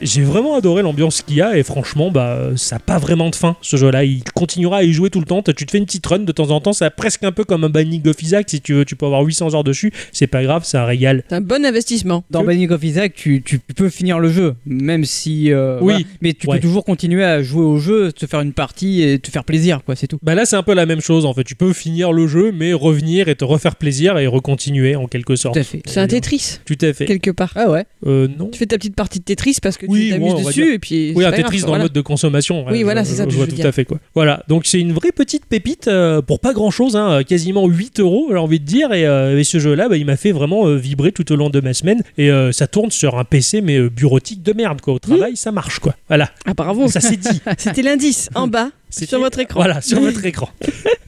[0.01, 3.35] J'ai vraiment adoré l'ambiance qu'il y a et franchement, bah, ça n'a pas vraiment de
[3.37, 4.05] fin, ce jeu-là.
[4.05, 5.43] Il continuera à y jouer tout le temps.
[5.43, 6.73] Tu te fais une petite run de temps en temps.
[6.73, 8.85] C'est presque un peu comme un Binding of Isaac, si tu veux.
[8.85, 9.93] Tu peux avoir 800 heures dessus.
[10.13, 11.25] C'est pas grave, c'est un régal.
[11.29, 12.25] C'est un bon investissement.
[12.31, 15.53] Dans Que- Binding of Isaac, tu, tu peux finir le jeu, même si.
[15.53, 15.93] euh, Oui.
[15.95, 16.05] voilà.
[16.21, 16.57] Mais tu Ouais.
[16.57, 19.81] peux toujours continuer à jouer au jeu, te faire une partie et te faire plaisir,
[19.85, 20.19] quoi, c'est tout.
[20.23, 21.45] Bah là, c'est un peu la même chose en fait.
[21.45, 25.37] Tu peux finir le jeu, mais revenir et te refaire plaisir et recontinuer en quelque
[25.37, 25.55] sorte.
[25.55, 25.83] Tout à fait.
[25.87, 27.05] C'est un Tetris, Tout à fait.
[27.07, 27.53] quelque part.
[27.57, 27.85] Ah ouais.
[28.07, 28.49] Euh, non.
[28.53, 30.79] Tu fais ta petite partie de Tetris parce que Oui, tu t'amuses ouais, dessus et
[30.79, 31.13] puis.
[31.15, 31.79] Oui, un Tetris grave, dans voilà.
[31.79, 32.65] le mode de consommation.
[32.71, 33.67] Oui, voilà, c'est ça Je, vois je veux tout dire.
[33.67, 33.99] à fait quoi.
[34.15, 38.29] Voilà, donc c'est une vraie petite pépite euh, pour pas grand chose, quasiment 8 euros,
[38.31, 38.93] j'ai envie de dire.
[38.93, 41.51] Et, euh, et ce jeu-là, bah, il m'a fait vraiment euh, vibrer tout au long
[41.51, 42.03] de ma semaine.
[42.19, 44.95] Et euh, ça tourne sur un PC, mais euh, bureautique de merde quoi.
[44.95, 45.95] Au travail, ça marche quoi.
[46.09, 46.89] Voilà, Ah, bravo.
[46.89, 47.41] ça c'est dit.
[47.59, 49.61] C'était l'indice en bas sur votre écran.
[49.61, 50.49] Voilà, sur votre écran.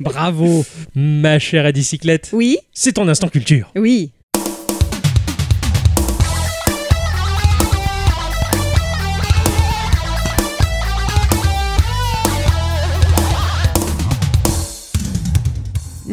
[0.00, 0.64] Bravo.
[0.94, 3.70] Ma chère Adicyclette, Oui, c'est ton instant culture.
[3.76, 4.10] oui.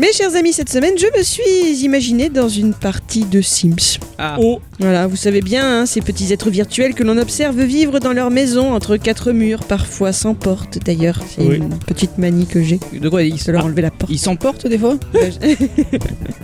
[0.02, 3.99] Mes chers amis, cette semaine, je me suis imaginé dans une partie de Sims.
[4.18, 4.38] Ah.
[4.41, 8.12] Oh, Voilà, vous savez bien, hein, ces petits êtres virtuels que l'on observe vivre dans
[8.12, 11.20] leur maison entre quatre murs, parfois sans porte d'ailleurs.
[11.30, 11.58] C'est Oui.
[11.58, 14.12] une petite manie que j'ai De quoi il, de leur enlever la porte.
[14.12, 14.97] il s'emporte des fois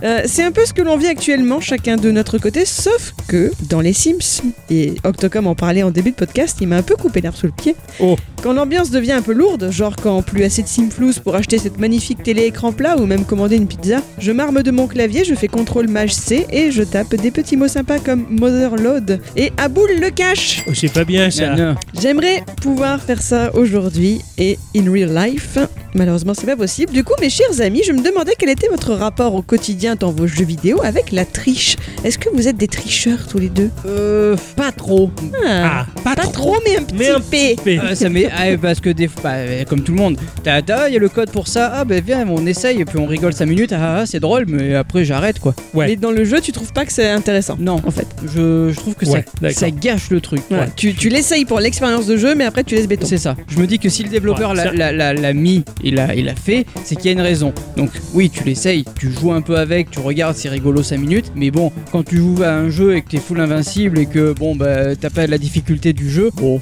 [0.04, 3.50] Euh, c'est un peu ce que l'on vit actuellement, chacun de notre côté, sauf que
[3.68, 6.94] dans les Sims, et Octocom en parlait en début de podcast, il m'a un peu
[6.94, 7.74] coupé l'herbe sous le pied.
[7.98, 8.14] Oh.
[8.40, 11.80] Quand l'ambiance devient un peu lourde, genre quand plus assez de Simflous pour acheter cette
[11.80, 15.34] magnifique télé écran plat ou même commander une pizza, je m'arme de mon clavier, je
[15.34, 19.88] fais CTRL Maj C et je tape des petits mots sympas comme Motherload et Aboul
[20.00, 20.64] le cache.
[20.68, 21.52] oh, c'est pas bien ça.
[21.52, 21.74] Ah, non.
[21.98, 25.58] J'aimerais pouvoir faire ça aujourd'hui et in real life,
[25.94, 26.92] Malheureusement, c'est pas possible.
[26.92, 30.12] Du coup, mes chers amis, je me demandais quel était votre rapport au quotidien dans
[30.12, 31.76] vos jeux vidéo avec la triche.
[32.04, 33.70] Est-ce que vous êtes des tricheurs tous les deux?
[33.86, 35.10] Euh, pas trop.
[35.46, 37.56] Ah, pas, Pas trop, mais un petit mais un P.
[37.56, 37.80] petit P.
[37.80, 40.96] Euh, ça m'est ah, parce que des fois, bah, comme tout le monde, il y
[40.96, 41.72] a le code pour ça.
[41.74, 43.72] Ah ben viens, on essaye et puis on rigole 5 minutes.
[43.72, 45.54] Ah, ah, c'est drôle, mais après j'arrête quoi.
[45.74, 45.86] Ouais.
[45.86, 47.56] Mais dans le jeu, tu trouves pas que c'est intéressant?
[47.58, 48.06] Non, en fait.
[48.24, 49.58] je, je trouve que Ouais, ça, d'accord.
[49.58, 50.42] ça gâche le truc.
[50.50, 50.66] Ouais.
[50.76, 53.06] Tu, tu l'essayes pour l'expérience de jeu, mais après tu laisses béton.
[53.06, 53.36] C'est ça.
[53.48, 55.90] Je me dis que si le développeur Ouais, l'a, ça- l'a- l'a- l'a mis et
[55.90, 57.52] l'a, et l'a fait, c'est qu'il y a une raison.
[57.76, 61.32] Donc oui, tu l'essayes, tu joues un peu avec, tu regardes, c'est rigolo 5 minutes.
[61.36, 64.32] Mais bon, quand tu joues à un jeu et que t'es full invincible et que
[64.32, 66.60] bon bah t'as pas la difficulté du jeu, bon,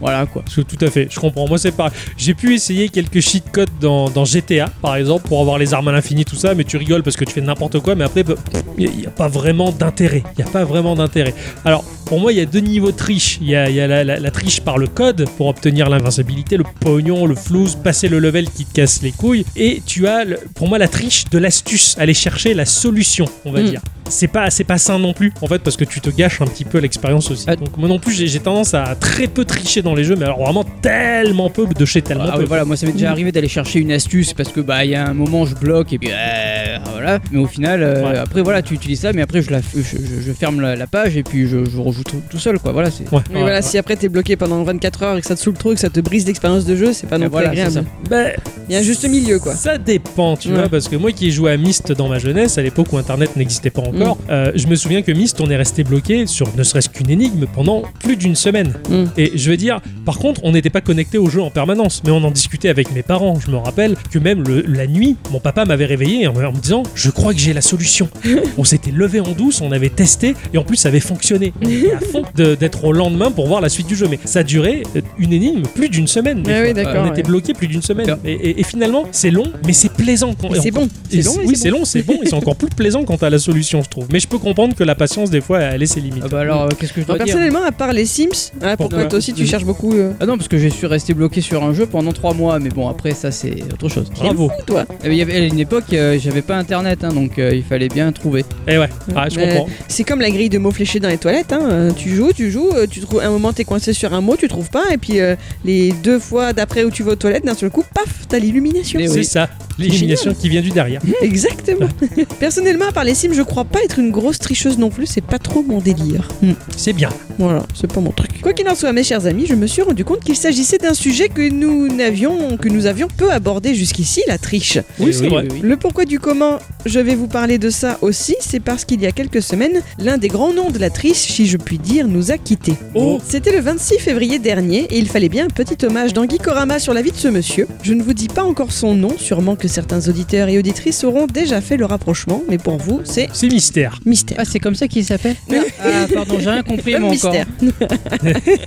[0.00, 0.44] voilà quoi.
[0.52, 1.46] Tout à fait, je comprends.
[1.48, 1.92] Moi, c'est pareil.
[2.16, 5.88] J'ai pu essayer quelques cheat codes dans, dans GTA, par exemple, pour avoir les armes
[5.88, 8.22] à l'infini, tout ça, mais tu rigoles parce que tu fais n'importe quoi, mais après,
[8.22, 8.34] bah,
[8.78, 10.22] il n'y a, pas vraiment d'intérêt.
[10.38, 11.34] Il n'y a pas vraiment d'intérêt.
[11.64, 13.38] Alors, pour moi, il y a deux niveaux de triche.
[13.40, 15.88] Il y a, il y a la, la- la triche par le code pour obtenir
[15.90, 19.44] l'invincibilité, le pognon, le flouze, passer le level qui te casse les couilles.
[19.56, 23.52] Et tu as, le- pour moi, la triche de l'astuce, aller chercher la solution, on
[23.52, 23.70] va Mm.
[23.70, 23.80] dire.
[24.08, 26.46] C'est pas, c'est pas sain non plus, en fait, parce que tu te gâches un
[26.46, 27.44] petit peu l'expérience aussi.
[27.48, 27.56] Ah.
[27.56, 30.42] Donc, moi non plus, j'ai tendance à très peu tricher dans les jeux, mais alors
[30.42, 32.38] vraiment tellement peu de chez tellement Ah peu.
[32.40, 34.90] ouais, voilà, moi ça m'est déjà arrivé d'aller chercher une astuce parce que bah il
[34.90, 37.18] y a un moment je bloque et puis euh, voilà.
[37.32, 38.16] Mais au final, euh, Ouais.
[38.18, 40.86] après voilà, tu utilises ça, mais après je, la, je, je- je ferme la, la
[40.86, 42.72] page et puis je, je rejoue tout, tout seul quoi.
[42.72, 43.04] Voilà, c'est.
[43.12, 43.62] Ouais, Mais ouais, voilà, ouais.
[43.62, 45.80] si après t'es bloqué pendant 24 heures et que ça te saoule trop et que
[45.80, 47.84] ça te brise l'expérience de jeu, c'est pas non plus voilà, agréable.
[48.08, 48.24] Bah,
[48.68, 49.54] Il y a un juste milieu quoi.
[49.54, 50.54] Ça dépend, tu Ouais.
[50.54, 52.96] vois, parce que moi qui ai joué à Myst dans ma jeunesse, à l'époque où
[52.98, 54.14] Internet n'existait pas encore, Mm.
[54.30, 57.46] euh, je me souviens que Myst, on est resté bloqué sur ne serait-ce qu'une énigme
[57.54, 58.72] pendant plus d'une semaine.
[58.88, 59.04] Mm.
[59.16, 62.10] Et je veux dire, par contre, on n'était pas connecté au jeu en permanence, mais
[62.10, 63.38] on en discutait avec mes parents.
[63.44, 66.60] Je me rappelle que même le- la nuit, mon papa m'avait réveillé en, en me
[66.60, 68.08] disant Je crois que j'ai la solution.
[68.58, 71.52] on s'était levé en douce, on avait testé, et en plus, ça avait fonctionné.
[71.62, 74.06] On était à fond d'être au lendemain pour voir la suite du jeu.
[74.10, 76.42] Mais ça durait euh, une énigme plus d'une semaine.
[76.48, 78.16] Ah oui, on était bloqué plus d'une semaine.
[78.24, 80.34] Et, et- et finalement, c'est long, mais c'est plaisant.
[80.40, 80.88] quand- c'est bon.
[81.10, 81.34] C'est long.
[81.44, 81.78] oui, c'est bon.
[81.78, 84.06] long, c'est bon, et c'est encore plus plaisant quand t'as la solution, je trouve.
[84.12, 86.22] Mais je peux comprendre que la patience, des fois, elle est ses limites.
[86.26, 88.52] Ah bah alors euh, qu'est-ce que je Moi, dois dire personnellement, à part les Sims,
[88.62, 91.14] ah, pourquoi toi aussi tu cherches beaucoup euh, Ah non parce que je suis resté
[91.14, 94.10] bloqué sur un jeu pendant 3 mois, mais bon après ça c'est autre chose.
[94.14, 94.50] Bravo.
[94.66, 97.54] toi Eh Il y avait à une époque euh, j'avais pas internet hein, donc euh,
[97.54, 98.44] il fallait bien trouver.
[98.66, 99.66] Et ouais, ah, je comprends.
[99.88, 101.52] C'est comme la grille de mots fléchés dans les toilettes.
[101.52, 101.88] hein.
[101.96, 104.70] Tu joues, tu joues, tu trouves un moment t'es coincé sur un mot, tu trouves
[104.70, 105.34] pas, et puis euh,
[105.64, 109.00] les deux fois d'après où tu vas aux toilettes, d'un seul coup, paf, t'as l'illumination.
[109.02, 109.24] Eh C'est oui.
[109.24, 109.48] ça,
[109.78, 111.00] l'élimination qui vient du derrière.
[111.22, 111.88] Exactement.
[112.40, 115.06] Personnellement, à part les Sims, je crois pas être une grosse tricheuse non plus.
[115.06, 116.28] C'est pas trop mon délire.
[116.42, 116.52] Hmm.
[116.76, 117.10] C'est bien.
[117.38, 118.40] Voilà, c'est pas mon truc.
[118.42, 120.94] Quoi qu'il en soit, mes chers amis, je me suis rendu compte qu'il s'agissait d'un
[120.94, 124.78] sujet que nous n'avions, que nous avions peu abordé jusqu'ici, la triche.
[124.98, 125.46] Oui, c'est vrai.
[125.50, 125.60] oui.
[125.62, 129.06] Le pourquoi du comment, je vais vous parler de ça aussi, c'est parce qu'il y
[129.06, 132.32] a quelques semaines, l'un des grands noms de la triche, si je puis dire, nous
[132.32, 132.74] a quittés.
[132.94, 133.20] Oh.
[133.24, 136.92] C'était le 26 février dernier et il fallait bien un petit hommage d'Anguy Korama sur
[136.92, 137.68] la vie de ce monsieur.
[137.82, 141.26] Je ne vous dis pas encore son nom, sûrement que certains auditeurs et auditrices auront
[141.26, 144.00] déjà fait le rapprochement, mais pour vous, c'est C'est mystère.
[144.06, 144.38] mystère.
[144.40, 145.36] Ah c'est comme ça qu'il s'appelle
[145.80, 147.32] Ah pardon j'ai rien compris moi encore.
[147.34, 147.46] mystère.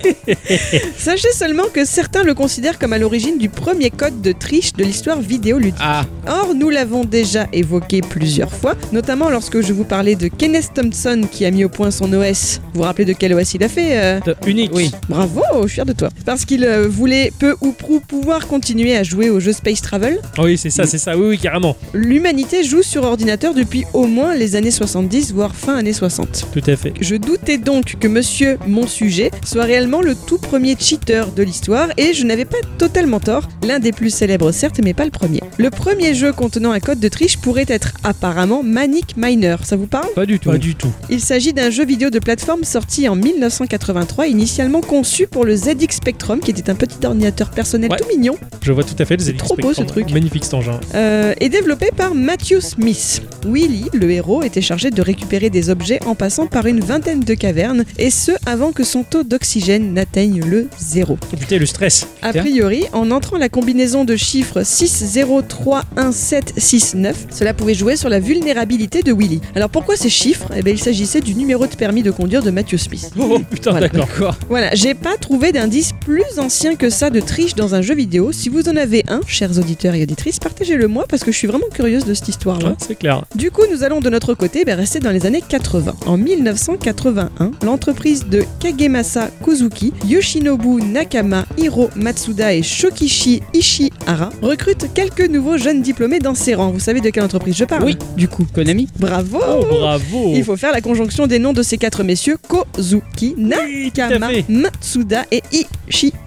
[0.96, 4.84] Sachez seulement que certains le considèrent comme à l'origine du premier code de triche de
[4.84, 5.74] l'histoire vidéoludique.
[5.80, 10.70] Ah Or, nous l'avons déjà évoqué plusieurs fois, notamment lorsque je vous parlais de Kenneth
[10.74, 12.60] Thompson qui a mis au point son OS.
[12.72, 14.70] Vous vous rappelez de quel OS il a fait euh Unique.
[14.74, 14.90] Oui.
[15.08, 16.08] Bravo, je suis fier de toi.
[16.24, 20.18] Parce qu'il euh, voulait peu ou prou pouvoir continuer à jouer au jeu Space Travel.
[20.38, 21.16] Ah Oui, c'est ça, c'est ça.
[21.16, 21.74] Oui, oui, carrément.
[21.94, 26.48] L'humanité joue sur ordinateur depuis au moins les années 70, voire fin années 60.
[26.52, 26.92] Tout à fait.
[27.00, 31.88] Je doutais donc que monsieur, mon sujet, soit réellement le tout premier cheater de l'histoire
[31.96, 33.48] et je n'avais pas totalement tort.
[33.66, 35.40] L'un des plus célèbres certes, mais pas le premier.
[35.56, 39.56] Le premier jeu contenant un code de triche pourrait être apparemment Manic Miner.
[39.62, 40.12] Ça vous parle?
[40.14, 40.50] Pas du tout.
[40.50, 40.92] Pas du tout.
[41.08, 45.96] Il s'agit d'un jeu vidéo de plateforme sorti en 1983, initialement conçu pour le ZX
[45.96, 47.96] Spectrum, qui était un petit ordinateur personnel Ouais.
[47.98, 50.10] tout mignon, Je vois tout à fait les C'est trop beau, ce truc.
[50.12, 50.78] Magnifique cet engin.
[50.94, 53.22] Euh, et développé par Matthew Smith.
[53.46, 57.34] Willy, le héros, était chargé de récupérer des objets en passant par une vingtaine de
[57.34, 61.18] cavernes, et ce avant que son taux d'oxygène n'atteigne le zéro.
[61.32, 62.06] Oh, putain, le stress.
[62.22, 69.02] A priori, en entrant la combinaison de chiffres 603179, cela pouvait jouer sur la vulnérabilité
[69.02, 69.40] de Willy.
[69.54, 70.48] Alors pourquoi ces chiffres?
[70.56, 73.10] Eh bien, il s'agissait du numéro de permis de conduire de Matthew Smith.
[73.18, 73.88] Oh putain, Voilà.
[73.88, 74.06] d'accord.
[74.08, 74.36] D'accord.
[74.48, 78.32] Voilà, j'ai pas trouvé d'indice plus ancien que ça de triche dans un jeu vidéo.
[78.32, 81.48] Si vous en avez un, chers auditeurs et auditrices, partagez-le moi parce que je suis
[81.48, 82.68] vraiment curieuse de cette histoire-là.
[82.68, 83.24] Ouais, c'est clair.
[83.34, 85.94] Du coup, nous allons de notre côté ben, rester dans les années 80.
[86.06, 95.28] En 1981, l'entreprise de Kagemasa Kozuki, Yoshinobu Nakama, Hiro Matsuda et Shokichi Ishihara recrutent quelques
[95.28, 96.70] nouveaux jeunes diplômés dans ses rangs.
[96.70, 97.98] Vous savez de quelle entreprise je parle Oui.
[98.16, 100.32] Du coup, Konami bravo Oh, bravo.
[100.32, 104.28] Il faut faire la conjonction des noms de ces quatre messieurs Kozuki, Nakama.
[104.48, 105.42] Matsuda et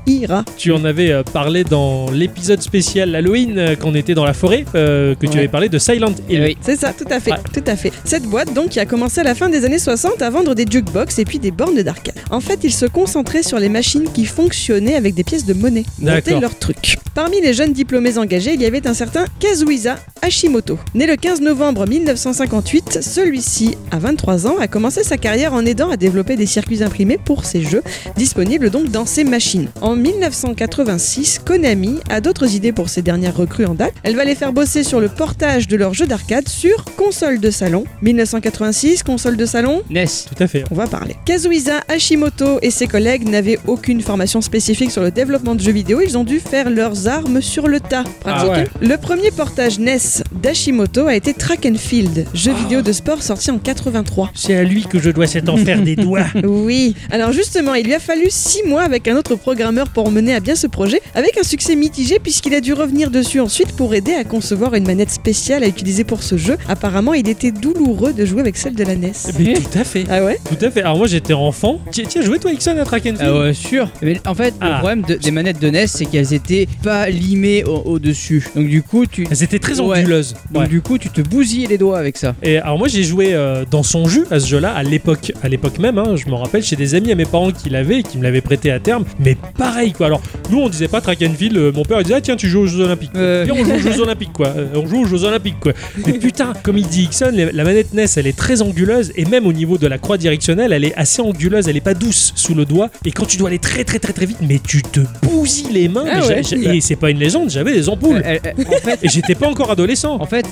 [0.07, 0.43] ira.
[0.57, 4.33] Tu en avais euh, parlé dans l'épisode spécial Halloween euh, quand on était dans la
[4.33, 5.39] forêt, euh, que tu Ouais.
[5.39, 6.41] avais parlé de Silent Hill.
[6.41, 6.57] Oui.
[6.61, 7.37] C'est ça, tout à fait, Ouais.
[7.53, 7.91] tout à fait.
[8.03, 10.65] Cette boîte, donc, qui a commencé à la fin des années 60 à vendre des
[10.69, 12.15] jukebox et puis des bornes d'arcade.
[12.31, 15.85] En fait, il se concentrait sur les machines qui fonctionnaient avec des pièces de monnaie.
[16.03, 16.97] C'était leur truc.
[17.13, 20.77] Parmi les jeunes diplômés engagés, il y avait un certain Kazuhisa Hashimoto.
[20.93, 25.89] Né le 15 novembre 1958, celui-ci, à 23 ans, a commencé sa carrière en aidant
[25.89, 27.83] à développer des circuits imprimés pour ses jeux,
[28.17, 29.67] disponibles donc dans ses machines.
[29.81, 33.93] En 1986, Konami a d'autres idées pour ses dernières recrues en date.
[34.03, 37.51] Elle va les faire bosser sur le portage de leurs jeux d'arcade sur console de
[37.51, 37.83] salon.
[38.01, 40.05] 1986, console de salon, NES.
[40.35, 40.63] Tout à fait.
[40.71, 41.15] on va parler.
[41.25, 46.01] Kazuhisa Hashimoto et ses collègues n'avaient aucune formation spécifique sur le développement de jeux vidéo,
[46.01, 48.03] ils ont dû faire leurs armes sur le tas.
[48.21, 48.49] Pratique.
[48.53, 48.67] Ah ouais.
[48.81, 49.97] Le premier portage NES
[50.31, 54.31] d'Hashimoto a été Track and Field, jeu vidéo de sport sorti en 83.
[54.33, 56.25] C'est à lui que je dois cet enfer des doigts.
[56.43, 60.33] Oui, alors justement, il lui a fallu 6 mois avec un autre programmeur pour mener
[60.33, 63.93] à bien ce projet, avec un succès mitigé puisqu'il a dû revenir dessus ensuite pour
[63.95, 66.57] aider à concevoir une manette spéciale à utiliser pour ce jeu.
[66.69, 69.11] Apparemment, il était douloureux de jouer avec celle de la NES.
[69.39, 70.03] Mais tout à fait.
[70.09, 70.81] Ah ouais Tout à fait.
[70.81, 71.79] Alors moi j'étais enfant.
[71.91, 73.89] Tiens, tiens joué toi Ixon à Track and Field Ah ouais, sûr.
[74.01, 74.67] Mais en fait, Ah.
[74.69, 78.47] le problème de- des manettes de NES, c'est qu'elles étaient pas limées au- au-dessus.
[78.55, 80.03] donc du coup, tu Elles étaient très Ouais.
[80.51, 80.67] donc Ouais.
[80.67, 82.35] du coup, tu te bousillais les doigts avec ça.
[82.43, 85.47] Et alors moi j'ai joué euh, dans son jus à ce jeu-là à l'époque, à
[85.49, 85.97] l'époque même.
[85.97, 88.23] hein, je me rappelle chez des amis à mes parents qui l'avaient et qui me
[88.23, 89.05] l'avaient prêté à terme.
[89.19, 90.05] Mais pareil quoi.
[90.07, 91.57] Alors nous on disait pas track and field.
[91.57, 93.11] euh, mon père il disait ah tiens tu joues aux Jeux Olympiques.
[93.15, 93.43] Euh.
[93.45, 94.47] Viens on joue aux Jeux Olympiques quoi.
[94.47, 95.73] Euh, on joue aux Jeux Olympiques quoi.
[96.05, 99.45] Mais putain comme il dit Ixon, la manette NES elle est très anguleuse et même
[99.47, 101.67] au niveau de la croix directionnelle elle est assez anguleuse.
[101.67, 102.89] Elle est pas douce sous le doigt.
[103.05, 105.87] Et quand tu dois aller très très très très vite, mais tu te bousilles les
[105.89, 106.05] mains.
[106.09, 106.27] Ah mais
[106.57, 106.75] ouais.
[106.77, 107.49] et c'est pas une légende.
[107.49, 108.21] J'avais des ampoules.
[108.25, 110.17] Elle- elle- en fait, Et j'étais pas encore adolescent.
[110.19, 110.45] En fait,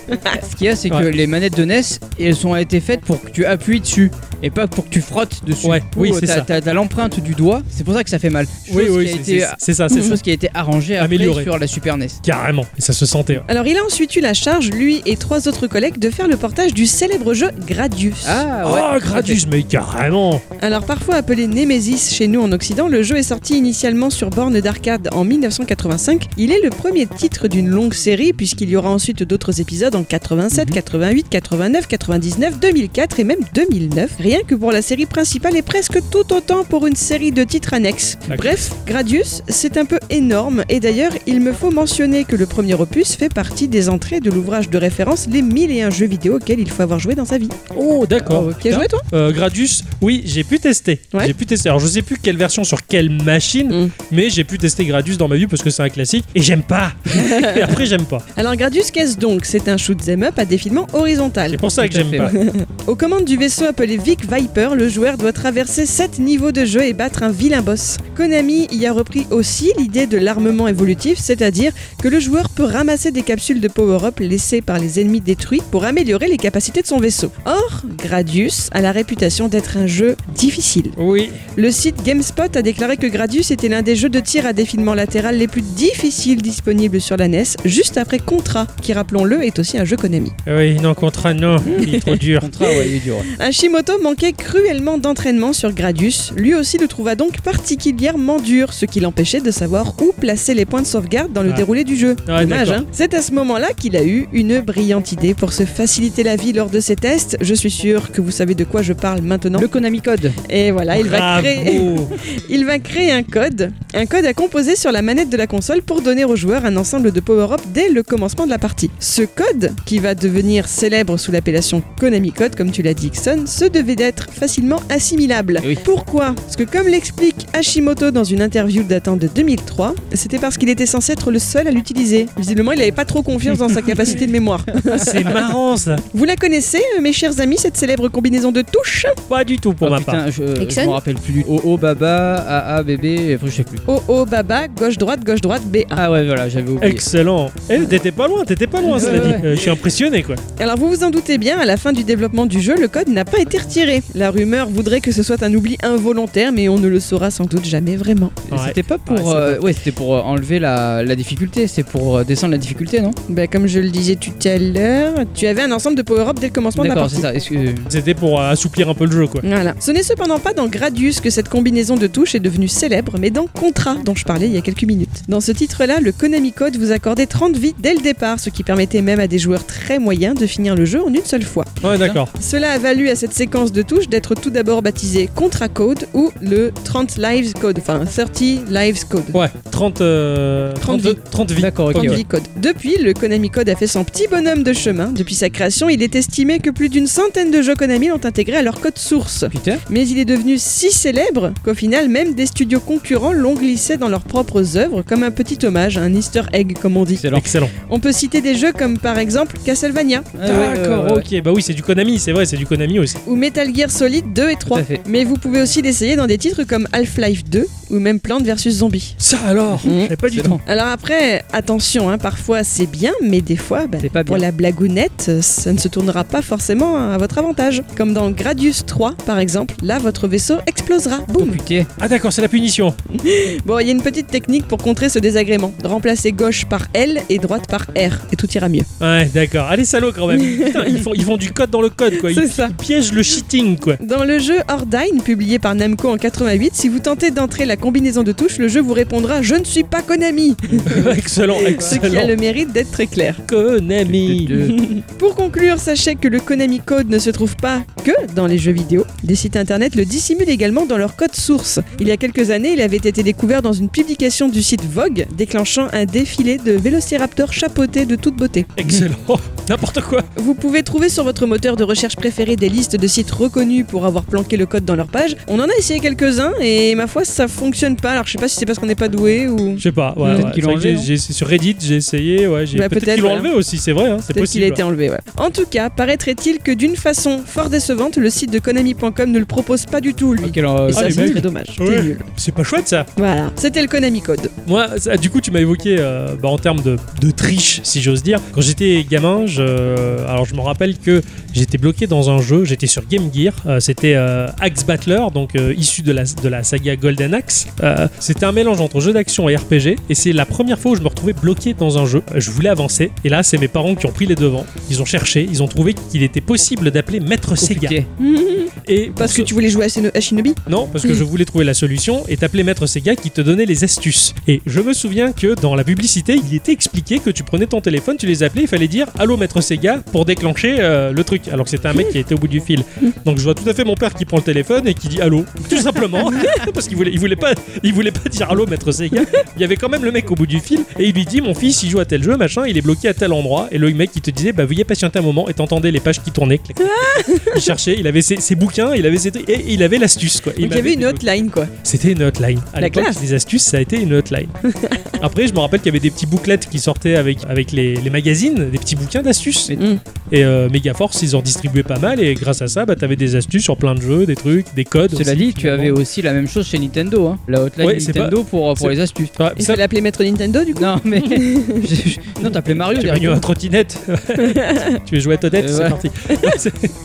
[0.50, 1.82] ce qu'il y a, c'est que les manettes de NES,
[2.20, 5.42] elles ont été faites pour que tu appuies dessus et pas pour que tu frottes
[5.46, 5.68] dessus.
[5.68, 6.42] Ouais, oui, c'est ça.
[6.42, 8.46] T'as l'empreinte du doigt, c'est pour ça que ça fait mal.
[8.72, 9.88] Oui, Chose oui, c'est- ça, c'est ça.
[9.90, 11.44] chose qui a été arrangée Améliorée.
[11.44, 12.08] sur la Super NES.
[12.24, 12.66] Carrément.
[12.78, 13.33] Et ça se sentait.
[13.48, 16.38] Alors il a ensuite eu la charge, lui et trois autres collègues, de faire le
[16.38, 18.26] portage du célèbre jeu Gradius.
[18.28, 18.82] Ah ouais.
[18.96, 23.24] Oh, Gradius, mais carrément Alors parfois appelé Nemesis chez nous en Occident, le jeu est
[23.24, 26.28] sorti initialement sur borne d'arcade en 1985.
[26.38, 30.04] Il est le premier titre d'une longue série puisqu'il y aura ensuite d'autres épisodes en
[30.04, 30.74] 87, Mhm.
[30.76, 34.12] 88, 89, 99, 2004 et même 2009.
[34.20, 37.74] Rien que pour la série principale et presque tout autant pour une série de titres
[37.74, 38.18] annexes.
[38.38, 42.74] Bref, Gradius, c'est un peu énorme et d'ailleurs il me faut mentionner que le premier
[42.76, 46.70] opus fait partie des entrées de l'ouvrage de référence Les 1001 jeux vidéo auxquels il
[46.70, 47.50] faut avoir joué dans sa vie.
[47.76, 48.50] Oh, d'accord.
[48.60, 49.02] Qui a joué toi?
[49.14, 51.00] Euh, Gradius, oui, j'ai pu tester.
[51.14, 51.28] Ouais.
[51.28, 51.70] J'ai pu tester.
[51.70, 53.90] Alors, je sais plus quelle version sur quelle machine, Mm.
[54.12, 56.64] mais j'ai pu tester Gradius dans ma vie parce que c'est un classique et j'aime
[56.64, 56.92] pas.
[57.56, 58.22] et après, j'aime pas.
[58.38, 59.46] Alors Gradius qu'est-ce donc?
[59.46, 61.52] C'est un shoot 'em up à défilement horizontal.
[61.52, 62.32] C'est pour ça que j'aime pas.
[62.88, 66.84] Aux commandes du vaisseau appelé Vic Viper, le joueur doit traverser 7 niveaux de jeu
[66.84, 67.98] et battre un vilain boss.
[68.16, 71.72] Konami y a repris aussi l'idée de l'armement évolutif, c'est-à-dire
[72.02, 75.86] que le joueur peut ramasser des capsules de power-up laissées par les ennemis détruits pour
[75.86, 77.32] améliorer les capacités de son vaisseau.
[77.46, 80.92] Or, Gradius a la réputation d'être un jeu difficile.
[80.98, 81.30] Oui.
[81.56, 84.94] Le site GameSpot a déclaré que Gradius était l'un des jeux de tir à défilement
[84.94, 89.78] latéral les plus difficiles disponibles sur la NES, juste après Contra, qui rappelons-le est aussi
[89.78, 90.32] un jeu Konami.
[90.48, 91.58] Oui, non, Contra, non.
[91.80, 92.40] Il est trop dur.
[92.42, 93.16] Contrat, ouais, il est dur.
[93.40, 96.34] Hashimoto manquait cruellement d'entraînement sur Gradius.
[96.36, 100.66] Lui aussi le trouva donc particulièrement dur, ce qui l'empêchait de savoir où placer les
[100.66, 101.56] points de sauvegarde dans le Ah.
[101.56, 102.16] déroulé du jeu.
[102.28, 102.84] Ouais, Dommage, d'accord.
[102.84, 106.38] hein C'est à ce moment-là qu'il a eu une brillante idée pour se faciliter la
[106.38, 107.36] vie lors de ses tests.
[107.42, 109.60] Je suis sûr que vous savez de quoi je parle maintenant.
[109.60, 110.32] Le Konami Code.
[110.50, 111.82] Et voilà, il va créer.
[112.50, 115.82] Il va créer un code, un code à composer sur la manette de la console
[115.82, 118.90] pour donner aux joueurs un ensemble de power-up dès le commencement de la partie.
[119.00, 123.46] Ce code, qui va devenir célèbre sous l'appellation Konami Code, comme tu l'as dit, Ixon,
[123.48, 125.60] se devait d'être facilement assimilable.
[125.66, 125.78] Oui.
[125.84, 126.36] Pourquoi?
[126.36, 130.86] Parce que comme l'explique Hashimoto dans une interview datant de 2003, c'était parce qu'il était
[130.86, 132.28] censé être le seul à l'utiliser.
[132.38, 134.66] Visiblement, il n'avait pas trop confiance dans sa capacité de mémoire.
[134.98, 135.96] C'est marrant, ça.
[136.14, 139.06] Vous la connaissez, euh, mes chers amis, cette célèbre combinaison de touches?
[139.30, 140.26] Pas du tout pour Ah, ma part.
[140.26, 143.80] putain, je, me rappelle plus du OO, Baba, AA, bébé, enfin, je sais plus.
[143.88, 145.80] Oh oh baba, gauche droite, gauche droite, BA.
[145.92, 146.92] Ah ouais, voilà, j'avais oublié.
[146.92, 147.50] Excellent.
[147.70, 149.34] Eh, t'étais pas loin, t'étais pas loin, cela dit.
[149.46, 150.36] Euh, je suis impressionné, quoi.
[150.60, 153.10] Alors vous vous en doutez bien, à la fin du développement du jeu, le code
[153.10, 154.02] n'a pas été retiré.
[154.16, 157.46] La rumeur voudrait que ce soit un oubli involontaire, mais on ne le saura sans
[157.46, 158.32] doute jamais vraiment.
[158.52, 158.58] Ouais.
[158.68, 162.52] C'était pas pour, Ouais, euh, ouais, c'était pour enlever la, la difficulté, c'est pour descendre
[162.52, 163.12] la difficulté, non?
[163.30, 166.48] Bah, comme je le disais tout à l'heure, tu avais un ensemble de power-up dès
[166.48, 167.16] le commencement de la D'accord, partie.
[167.18, 167.34] c'est ça.
[167.34, 169.42] Excuse- C'était pour euh, assouplir un peu le jeu, quoi.
[169.44, 169.74] Voilà.
[169.80, 173.30] Ce n'est cependant pas dans Gradius que cette combinaison de touches est devenue célèbre, mais
[173.30, 175.24] dans Contra, dont je parlais il y a quelques minutes.
[175.28, 178.64] Dans ce titre-là, le Konami Code vous accordait 30 vies dès le départ, ce qui
[178.64, 181.66] permettait même à des joueurs très moyens de finir le jeu en une seule fois.
[181.84, 182.30] Ouais, d'accord.
[182.40, 186.32] Cela a valu à cette séquence de touches d'être tout d'abord baptisé Contra Code ou
[186.42, 189.24] le 30 Lives Code, enfin 30 Lives Code.
[189.34, 191.18] Ouais, 30, euh, 30 32 vies.
[191.32, 191.62] 30 vies.
[191.62, 191.94] D'accord, ok.
[191.94, 192.16] 30 ouais.
[192.16, 192.44] vies code.
[192.64, 195.08] Depuis, le Konami Code a fait son petit bonhomme de chemin.
[195.12, 198.56] Depuis sa création, il est estimé que plus d'une centaine de jeux Konami l'ont intégré
[198.56, 199.44] à leur code source.
[199.52, 199.76] Putain.
[199.90, 204.08] Mais il est devenu si célèbre qu'au final, même des studios concurrents l'ont glissé dans
[204.08, 207.16] leurs propres œuvres comme un petit hommage, un easter egg comme on dit.
[207.16, 207.38] Excellent.
[207.38, 207.70] Excellent.
[207.90, 211.42] On peut citer des jeux comme par exemple Castlevania Ah D'accord, ok.
[211.44, 213.18] Bah oui, c'est du Konami, c'est vrai, c'est du Konami aussi.
[213.28, 214.78] ou Metal Gear Solid 2 et 3.
[214.78, 215.02] Tout à fait.
[215.10, 218.70] Mais vous pouvez aussi l'essayer dans des titres comme Half-Life 2 ou même Plants vs
[218.70, 219.16] Zombies.
[219.18, 219.80] Ça alors.
[219.86, 220.60] Je savais pas du tout.
[220.68, 225.32] Alors après, attention, hein, parfois c'est bien, mais des fois, bah, pas pour la blagounette,
[225.42, 227.84] ça ne se tournera pas forcément à votre avantage.
[227.96, 231.20] Comme dans Gradius 3, par exemple, là votre vaisseau explosera.
[231.30, 231.84] Oh Boum putain.
[232.02, 232.94] Ah d'accord, c'est la punition.
[233.66, 235.72] Bon, il y a une petite technique pour contrer ce désagrément.
[235.84, 238.84] Remplacer gauche par L et droite par R, et tout ira mieux.
[239.00, 239.68] Ouais, d'accord.
[239.70, 240.42] Allez, salaud quand même.
[240.66, 242.32] Putain, ils font, ils font du code dans le code, quoi.
[242.32, 242.68] Ils, C'est ça.
[242.70, 243.96] ils piègent le cheating, quoi.
[244.02, 248.24] Dans le jeu Ordine, publié par Namco en 88, si vous tentez d'entrer la combinaison
[248.24, 250.56] de touches, le jeu vous répondra Je ne suis pas Konami
[251.18, 252.28] excellent, Ce qui a excellent.
[252.28, 253.36] le mérite d'être très clair.
[253.46, 255.04] Konami.
[255.20, 258.72] Pour conclure, sachez que le Konami Code ne se trouve pas que dans les jeux
[258.72, 259.06] vidéo.
[259.26, 261.82] Des sites internet le dissimulent également dans leur code source.
[262.00, 265.26] Il y a quelques années, il avait été découvert dans une publication du site Vogue,
[265.36, 268.66] déclenchant un défilé de vélociraptors chapeautés de toute beauté.
[268.78, 269.18] Excellent.
[269.70, 270.22] N'importe quoi.
[270.36, 274.06] Vous pouvez trouver sur votre moteur de recherche préféré des listes de sites reconnus pour
[274.06, 275.36] avoir planqué le code dans leur page.
[275.48, 278.12] On en a essayé quelques-uns et ma foi, ça fonctionne pas.
[278.12, 279.76] Alors je sais pas si c'est parce qu'on n'est pas doué ou.
[279.78, 280.14] Je sais pas.
[280.18, 282.46] Ouais, qu'ils l'ont j'ai- j'ai- Sur Reddit, j'ai essayé.
[282.48, 283.42] Ouais, j'ai Bah, peut-être peut-être, qu'ils l'ont voilà.
[283.42, 284.10] enlevé aussi, c'est vrai.
[284.10, 284.64] hein, c'est Peut-être qu'il possible.
[284.66, 285.20] a été enlevé, ouais.
[285.38, 289.46] En tout cas, paraîtrait-il que d'une façon fort décevante, le site de Konami.com ne le
[289.46, 290.46] propose pas du tout, lui.
[290.46, 291.32] Ok, alors, euh, Et Ah, ça, les c'est mecs.
[291.32, 291.68] très dommage.
[291.80, 291.86] Ouais.
[291.98, 292.18] C'est nul.
[292.36, 293.06] C'est pas chouette ça.
[293.18, 294.50] Voilà, c'était le Konami Code.
[294.68, 298.02] Moi, ça- du coup, tu m'as évoqué euh, bah, en termes de, de triche, si
[298.02, 298.40] j'ose dire.
[298.54, 301.22] Quand j'étais gamin, je, alors je me rappelle que
[301.54, 302.66] j'étais bloqué dans un jeu.
[302.66, 303.54] J'étais sur Game Gear.
[303.66, 307.68] euh, C'était euh, Axe Battler, donc euh, issu de la, de la saga Golden Axe.
[307.84, 309.96] Euh, C'était un mélange entre jeu d'action et RPG.
[310.10, 312.22] Et c'est la première fois où je me retrouvais bloqué dans un jeu.
[312.36, 313.12] Je voulais avancer.
[313.24, 314.66] Et là, c'est mes parents qui ont pris les devants.
[314.90, 315.48] Ils ont cherché.
[315.50, 317.90] Ils ont trouvé qu'il était possible d'appeler Maître Sega.
[318.88, 320.56] Et Parce que tu voulais jouer à Shinobi?
[320.70, 323.66] Non, parce que je voulais trouver la solution et t'appelais Maître Sega qui te donnait
[323.66, 324.34] les astuces.
[324.48, 327.80] Et je me souviens que dans la publicité, il était expliqué que tu prenais ton
[327.82, 331.50] téléphone, tu les appelais, il fallait dire Allô Maître Sega pour déclencher euh, le truc.
[331.52, 332.84] Alors que c'était un mec qui était au bout du fil.
[333.26, 335.20] Donc je vois tout à fait mon père qui prend le téléphone et qui dit
[335.20, 336.32] Allô, tout simplement.
[336.74, 339.22] parce qu'il voulait, il voulait, pas, il voulait pas dire Allô Maître Sega.
[339.58, 341.42] Il y avait quand même le mec au bout du fil et il lui dit
[341.42, 343.68] Mon fils, il joue à tel jeu, machin, il est bloqué à tel endroit.
[343.72, 346.22] Et le mec qui te disait Bah veuillez patienter un moment et t'entendais les pages
[346.22, 346.60] qui tournaient.
[346.60, 346.88] clac, clac,
[347.26, 347.54] clac.
[347.58, 350.40] il cherchait, il avait ses, ses bouquins, il avait ses trucs, et il avait l'astuce
[350.40, 350.54] quoi.
[350.54, 351.68] Donc il y m'avait avait une hotline, quoi.
[351.84, 352.60] C'était une hotline.
[352.74, 353.22] À La l'époque, classe.
[353.22, 354.48] les astuces, ça a été une hotline.
[355.22, 357.96] Après, je me rappelle qu'il y avait des petits bouclettes qui sortaient avec, avec les,
[357.96, 359.33] les magazines, des petits bouquins d'astuces.
[359.34, 359.98] Mm.
[360.32, 363.36] Et euh, Megaforce, ils en distribuaient pas mal, et grâce à ça, bah, t'avais des
[363.36, 365.12] astuces sur plein de jeux, des trucs, des codes.
[365.16, 367.40] Cela aussi, dit, tu avais aussi la même chose chez Nintendo, hein.
[367.48, 369.30] la hotline Ouais, Nintendo pour, pour c'est- les astuces.
[369.58, 371.22] Il ça, fallait appeler Maître Nintendo, du coup Non, mais.
[372.44, 373.34] non, t'appelais Mario tu derrière.
[373.34, 374.00] à trottinette.
[375.06, 375.90] tu veux jouer à Toadette, Euh, c'est ouais.
[375.90, 376.10] parti.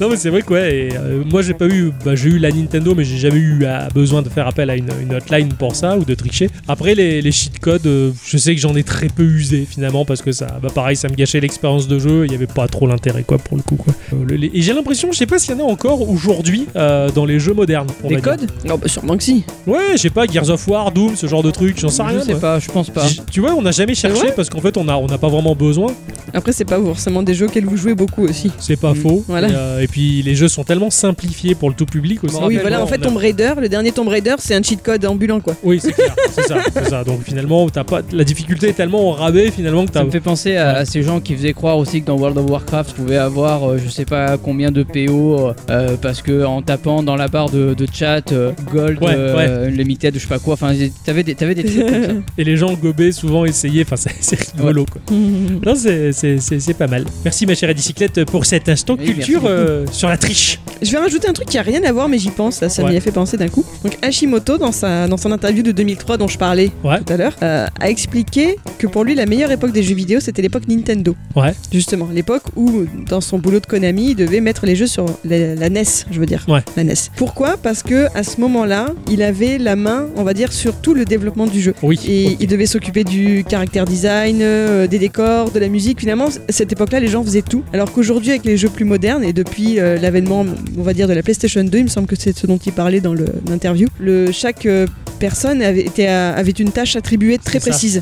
[0.01, 0.77] Non, mais c'est vrai que ouais.
[0.77, 1.91] et, euh, moi, j'ai pas eu.
[2.05, 4.77] Bah, j'ai eu la Nintendo, mais j'ai jamais eu à- besoin de faire appel à
[4.77, 6.49] une, une hotline pour ça ou de tricher.
[6.69, 10.05] Après, les, les cheat codes, euh, je sais que j'en ai très peu usé finalement
[10.05, 12.18] parce que ça, bah, pareil, ça me gâchait l'expérience de jeu.
[12.27, 13.77] Il y avait pas trop l'intérêt quoi pour le coup.
[13.77, 13.95] Quoi.
[14.13, 16.67] Euh, le- les- et j'ai l'impression, je sais pas s'il y en a encore aujourd'hui
[16.77, 17.89] euh, dans les jeux modernes.
[18.05, 18.51] on Des codes?
[18.65, 19.45] Non, bah sûrement que si.
[19.67, 22.19] Ouais, je sais pas, Gears of War, Doom, ce genre de truc, j'en sais rien.
[22.21, 22.41] Je sais moi.
[22.41, 23.07] pas, je pense pas.
[23.07, 25.29] J- Tu vois, on n'a jamais cherché parce qu'en fait, on a- on n'a pas
[25.29, 25.93] vraiment besoin.
[26.35, 28.51] Après, c'est pas forcément des jeux auxquels vous jouez beaucoup aussi.
[28.59, 28.97] C'est pas Mm.
[28.97, 29.25] faux.
[29.29, 29.49] Voilà.
[29.49, 32.35] Et, euh, et puis les jeux sont tellement simplifiés pour le tout public aussi.
[32.35, 34.55] me oui, rappelle, voilà, Bon, en fait, a- Tomb Raider, le dernier Tomb Raider, c'est
[34.55, 35.55] un cheat code ambulant, quoi.
[35.63, 36.15] Oui, c'est clair.
[36.31, 37.05] c'est ça, c'est ça.
[37.05, 40.01] Donc finalement, t'as pas la difficulté est tellement au rabais finalement que t'as.
[40.01, 42.39] Ça me fait penser à, à ces gens qui faisaient croire aussi que dans World
[42.39, 46.43] of Warcraft, tu pouvais avoir euh, je sais pas combien de PO euh, parce que
[46.45, 50.27] en tapant dans la barre de, de chat euh, Gold, Ouais, euh, Limited, je sais
[50.27, 50.73] pas quoi, enfin
[51.05, 52.11] t'avais des, t'avais des trucs comme ça.
[52.39, 53.85] Et les gens gobaient souvent essayaient.
[53.91, 55.01] Enfin, c'est, rigolo quoi.
[55.11, 57.05] Non, c'est, c'est, c'est, c'est pas mal.
[57.25, 60.59] Merci ma chère bicyclette pour cet instant Oui, culture euh, sur la triche.
[60.81, 62.83] Je vais rajouter un truc qui a rien à voir, mais j'y pense, là, ça
[62.85, 62.91] Ouais.
[62.93, 63.65] m'y a fait penser d'un coup.
[63.85, 67.01] Donc, Hashimoto, dans, sa, dans son interview de 2003 dont je parlais Ouais.
[67.05, 70.21] tout à l'heure, euh, a expliqué que pour lui, la meilleure époque des jeux vidéo,
[70.21, 71.15] c'était l'époque Nintendo.
[71.35, 71.53] Ouais.
[71.73, 75.55] Justement, l'époque où, dans son boulot de Konami, il devait mettre les jeux sur la,
[75.55, 76.45] la NES, je veux dire.
[76.49, 76.61] Ouais.
[76.77, 76.95] La NES.
[77.17, 77.57] Pourquoi?
[77.57, 81.05] Parce que à ce moment-là, il avait la main, on va dire, sur tout le
[81.05, 81.75] développement du jeu.
[81.83, 81.99] Oui.
[82.07, 86.01] Et il devait s'occuper du caractère design, euh, des décors, de la musique.
[86.01, 87.63] Finalement, c- cette époque-là, les gens faisaient tout.
[87.73, 90.45] Alors qu'aujourd'hui, avec les jeux plus modernes et depuis euh, l'avènement,
[90.79, 92.73] on va dire, de la PlayStation 2, il me semble que c'est ce dont il
[92.73, 93.15] parlait dans
[93.49, 94.87] l'interview, le, chaque euh,
[95.19, 98.01] personne avait, été, avait une tâche attribuée très précise.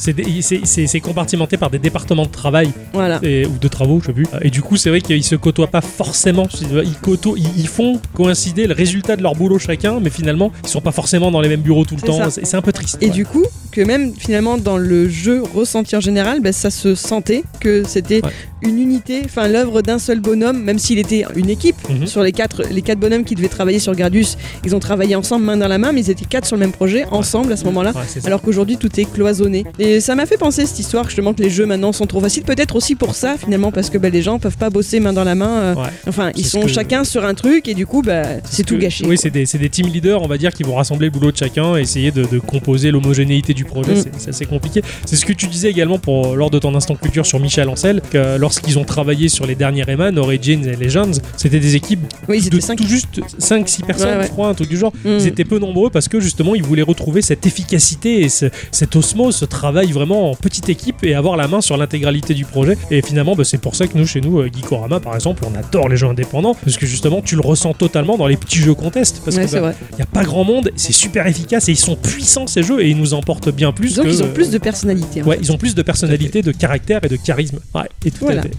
[0.65, 3.19] C'est compartimenté par des départements de travail Voilà.
[3.23, 4.27] et- ou de travaux, je sais plus.
[4.43, 6.49] Et du coup, c'est vrai qu'ils se côtoient pas forcément.
[6.61, 10.81] Ils, côtoient, ils, font coïncider le résultat de leur boulot chacun, mais finalement, ils sont
[10.81, 12.19] pas forcément dans les mêmes bureaux tout le temps.
[12.31, 12.99] C'est un peu triste.
[13.01, 13.13] Et ouais.
[13.13, 13.45] du coup,
[13.77, 18.25] que même finalement dans le jeu ressenti en général, ben, ça se sentait que c'était
[18.25, 18.33] Ouais.
[18.63, 21.77] une unité, enfin l'œuvre d'un seul bonhomme, même s'il était une équipe.
[21.91, 22.07] Mhm.
[22.07, 25.45] Sur les quatre, les quatre bonhommes qui devaient travailler sur Gardius, ils ont travaillé ensemble
[25.45, 27.65] main dans la main, mais ils étaient quatre sur le même projet, ensemble à ce
[27.67, 27.93] moment-là.
[28.25, 29.65] Alors qu'aujourd'hui tout est cloisonné.
[29.79, 32.45] Et ça m'a fait penser cette histoire justement que les jeux maintenant sont trop faciles.
[32.45, 35.25] Peut-être aussi pour ça finalement parce que ben, les gens peuvent pas bosser main dans
[35.25, 35.59] la main.
[35.59, 35.83] euh, Ouais.
[36.09, 38.81] Enfin, ils sont que- chacun sur un truc et du coup bah, c'est tout que-
[38.81, 39.05] gâché.
[39.07, 41.37] Oui, c'est des, des team leaders, on va dire, qui vont rassembler le boulot de
[41.37, 43.95] chacun, essayer de, de composer l'homogénéité du projet.
[43.95, 44.03] Mm.
[44.19, 44.83] C'est- assez compliqué.
[45.05, 48.01] C'est ce que tu disais également pour, lors de ton instant culture sur Michel Ancel,
[48.11, 52.41] que lorsqu'ils ont travaillé sur les derniers Rayman, Origins et Legends, c'était des équipes Oui,
[52.49, 52.77] de cinq.
[52.77, 54.25] tout juste 5-6 personnes, Ouais, ouais.
[54.27, 54.93] je crois, un truc du genre.
[55.05, 55.09] Mm.
[55.21, 58.95] Ils étaient peu nombreux parce que justement, ils voulaient retrouver cette efficacité et ce- cette
[58.97, 62.77] osmose, ce travail vraiment en petite équipe et avoir la main sur l'intégralité du projet.
[62.91, 65.55] Et finalement, bah, c'est pour ça que nous, chez nous, euh, Geekorama, par exemple, on
[65.59, 68.75] adore les jeux indépendants parce que justement, tu le ressens totalement dans les petits jeux
[68.75, 69.21] contest.
[69.25, 71.97] Parce Ouais, c'est bah, n'y a pas grand monde, c'est super efficace et ils sont
[71.97, 74.11] puissants ces jeux et ils nous emportent bien plus Donc que.
[74.11, 75.23] ils ont euh, plus de personnalité.
[75.23, 75.43] en Ouais, fait.
[75.43, 77.59] ils ont plus de personnalité, de caractère et de charisme.
[77.75, 78.41] Ouais, et tout Voilà.
[78.41, 78.53] à fait.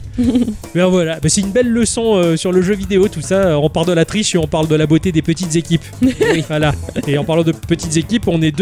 [0.75, 3.59] Mais voilà, Bah, c'est une belle leçon euh, sur le jeu vidéo, tout ça.
[3.59, 5.83] On parle de la triche et on parle de la beauté des petites équipes.
[6.47, 6.73] Voilà.
[7.07, 8.55] Et en parlant de petites équipes, on est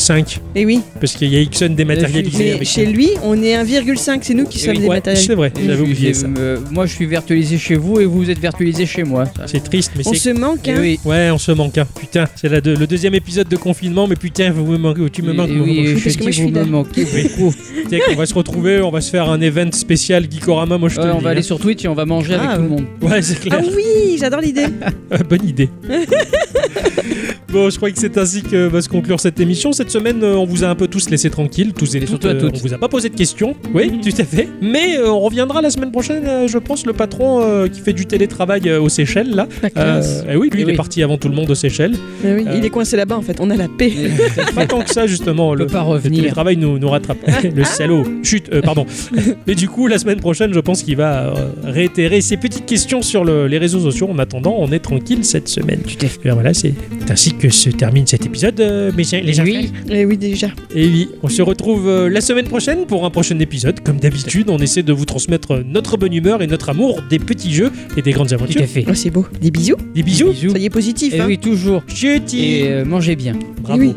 [0.00, 0.80] 2,5 Et oui.
[1.00, 2.38] parce qu'il y a Ixon dématérialisé.
[2.44, 4.88] Mais avec chez lui, on est 1,5, c'est nous qui Et sommes oui.
[4.88, 5.22] matériels.
[5.22, 6.26] c'est vrai, j'avais oublié ça.
[6.38, 9.24] euh, moi, je suis virtualisé chez vous et vous êtes virtualisé chez moi.
[9.46, 10.18] C'est triste, mais On c'est.
[10.18, 10.78] se manque, Et hein.
[10.80, 10.98] oui.
[11.04, 11.76] Ouais, on se manque.
[11.78, 11.86] Hein.
[11.98, 15.32] Putain, c'est deux- le deuxième épisode de confinement, mais putain, vous me manquez- tu me
[15.32, 15.50] manques.
[15.52, 17.54] oui, parce que moi, je vous suis me manquez beaucoup.
[18.12, 21.00] On va se retrouver, on va se faire un event spécial Geekorama, moi je te
[21.00, 21.32] on va hein.
[21.32, 22.84] aller sur Twitch et on va manger Ah, avec tout le monde.
[23.02, 23.60] Ouais, c'est clair.
[23.60, 24.66] Ah oui, j'adore l'idée.
[25.28, 25.68] Bonne idée.
[27.52, 29.72] bon, je crois que c'est ainsi que va se conclure cette émission.
[29.72, 32.24] Cette semaine, euh, on vous a un peu tous laissé tranquille, tous et Et toutes.
[32.24, 32.56] à euh, toutes.
[32.56, 33.54] On vous a pas posé de questions.
[33.74, 34.48] Oui, tout à fait.
[34.60, 37.40] Mais euh, on reviendra la semaine prochaine, euh, je pense, le patron
[37.72, 39.46] qui fait du télétravail aux Seychelles, là.
[39.64, 41.94] Eh oui, lui, Eh il est parti avant tout le monde aux Seychelles.
[42.24, 43.92] Mais oui, Il est coincé là-bas en fait, on a la paix.
[44.54, 45.54] Pas tant que ça, justement.
[45.54, 47.18] Le, pas le télétravail nous, nous rattrape.
[47.54, 48.04] le salaud.
[48.22, 48.86] Chut, pardon.
[49.46, 51.32] Mais du coup, la semaine prochaine, je pense qu'il va
[51.64, 54.08] réitérer ses petites questions sur le- les réseaux sociaux.
[54.10, 55.80] En attendant, on est tranquille cette semaine.
[55.80, 56.20] Tout à fait.
[56.24, 56.74] Et ben voilà, c'est
[57.08, 59.50] ainsi que se termine cet épisode, euh, mes- les enfants.
[59.50, 59.72] Oui.
[59.90, 60.48] Et oui, déjà.
[60.74, 63.80] Et oui, on se retrouve euh, la semaine prochaine pour un prochain épisode.
[63.80, 67.52] Comme d'habitude, on essaie de vous transmettre notre bonne humeur et notre amour des petits
[67.52, 68.60] jeux et des grandes Tout aventures.
[68.62, 68.84] à fait.
[68.86, 69.26] Oh, c'est beau.
[69.40, 69.76] Des bisous.
[69.94, 70.32] Des bisous.
[70.32, 70.50] Bisous.
[70.50, 71.14] Ça y est, positif.
[71.14, 71.24] Et hein.
[71.26, 71.82] oui, toujours.
[71.88, 72.44] Chutis.
[72.44, 73.32] Et euh, mangez bien.
[73.62, 73.80] Bravo.
[73.82, 73.94] Eh oui.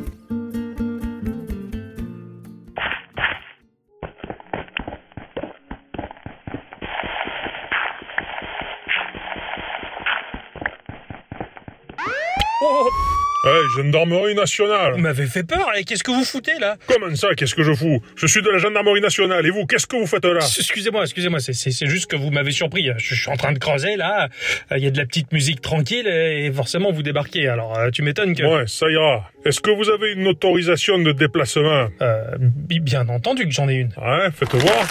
[13.54, 15.70] Hey, gendarmerie nationale vous m'avez fait peur.
[15.78, 16.76] Et qu'est-ce que vous foutez là?
[16.88, 18.02] Comment ça, qu'est-ce que je fous?
[18.16, 20.40] Je suis de la gendarmerie nationale, et vous, qu'est-ce que vous faites là?
[20.40, 22.90] Excusez-moi, excusez-moi, c'est- juste que vous m'avez surpris.
[22.98, 24.30] Je, je suis en train de creuser là,
[24.76, 27.48] il y a de la petite musique tranquille et forcément vous débarquez.
[27.48, 28.44] Alors euh, tu m'étonnes que...
[28.44, 29.30] Ouais, ça ira.
[29.46, 31.90] Est-ce que vous avez une autorisation de déplacement?
[32.02, 33.92] Euh, bi- bien entendu que j'en ai une.
[34.02, 34.86] Hein, faites voir.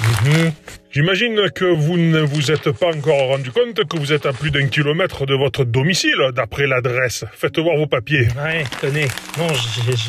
[0.00, 0.52] Mhm.
[0.90, 4.50] J'imagine que vous ne vous êtes pas encore rendu compte que vous êtes à plus
[4.50, 7.24] d'un kilomètre de votre domicile, d'après l'adresse.
[7.32, 8.28] Faites voir vos papiers.
[8.42, 9.06] Ouais, tenez.
[9.38, 9.48] Non,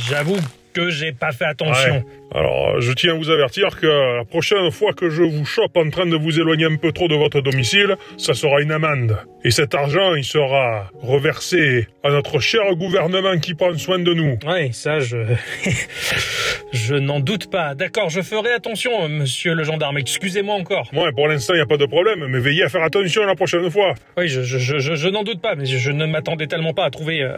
[0.09, 0.37] j'avoue
[0.77, 1.95] que j'ai pas fait attention.
[1.95, 2.03] Ouais.
[2.39, 5.89] Alors, je tiens à vous avertir que la prochaine fois que je vous chope en
[5.89, 9.17] train de vous éloigner un peu trop de votre domicile, ça sera une amende.
[9.43, 14.37] Et cet argent, il sera reversé à notre cher gouvernement qui prend soin de nous.
[14.45, 15.17] Ouais, ça, je.
[16.73, 17.75] je n'en doute pas.
[17.75, 19.97] D'accord, je ferai attention, monsieur le gendarme.
[19.97, 20.89] Excusez-moi encore.
[20.91, 23.35] Moi, pour l'instant, il n'y a pas de problème, mais veillez à faire attention la
[23.35, 23.93] prochaine fois.
[24.17, 26.73] Oui, je, je, je, je- je n'en doute pas, mais je, je ne m'attendais tellement
[26.73, 27.37] pas à trouver euh,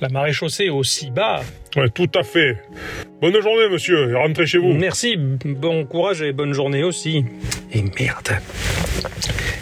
[0.00, 1.40] la marée chaussée aussi bas.
[1.76, 2.56] Ouais, tout à fait.
[3.20, 4.72] Bonne journée, monsieur, et rentrez chez vous.
[4.72, 7.24] Merci, bon courage et bonne journée aussi.
[7.72, 8.28] Et merde.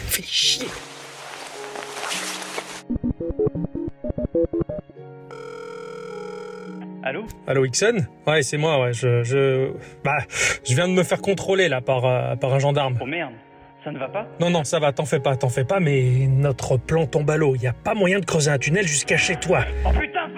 [0.07, 0.67] Fais chier.
[7.03, 7.23] Allô?
[7.47, 8.05] Allô, Ixon?
[8.27, 8.93] Ouais, c'est moi, ouais.
[8.93, 9.71] Je, je.
[10.03, 10.19] Bah,
[10.63, 12.97] je viens de me faire contrôler, là, par, euh, par un gendarme.
[13.01, 13.33] Oh merde,
[13.83, 14.27] ça ne va pas?
[14.39, 17.37] Non, non, ça va, t'en fais pas, t'en fais pas, mais notre plan tombe à
[17.37, 17.55] l'eau.
[17.55, 19.65] Y a pas moyen de creuser un tunnel jusqu'à chez toi.
[19.83, 20.29] Oh putain,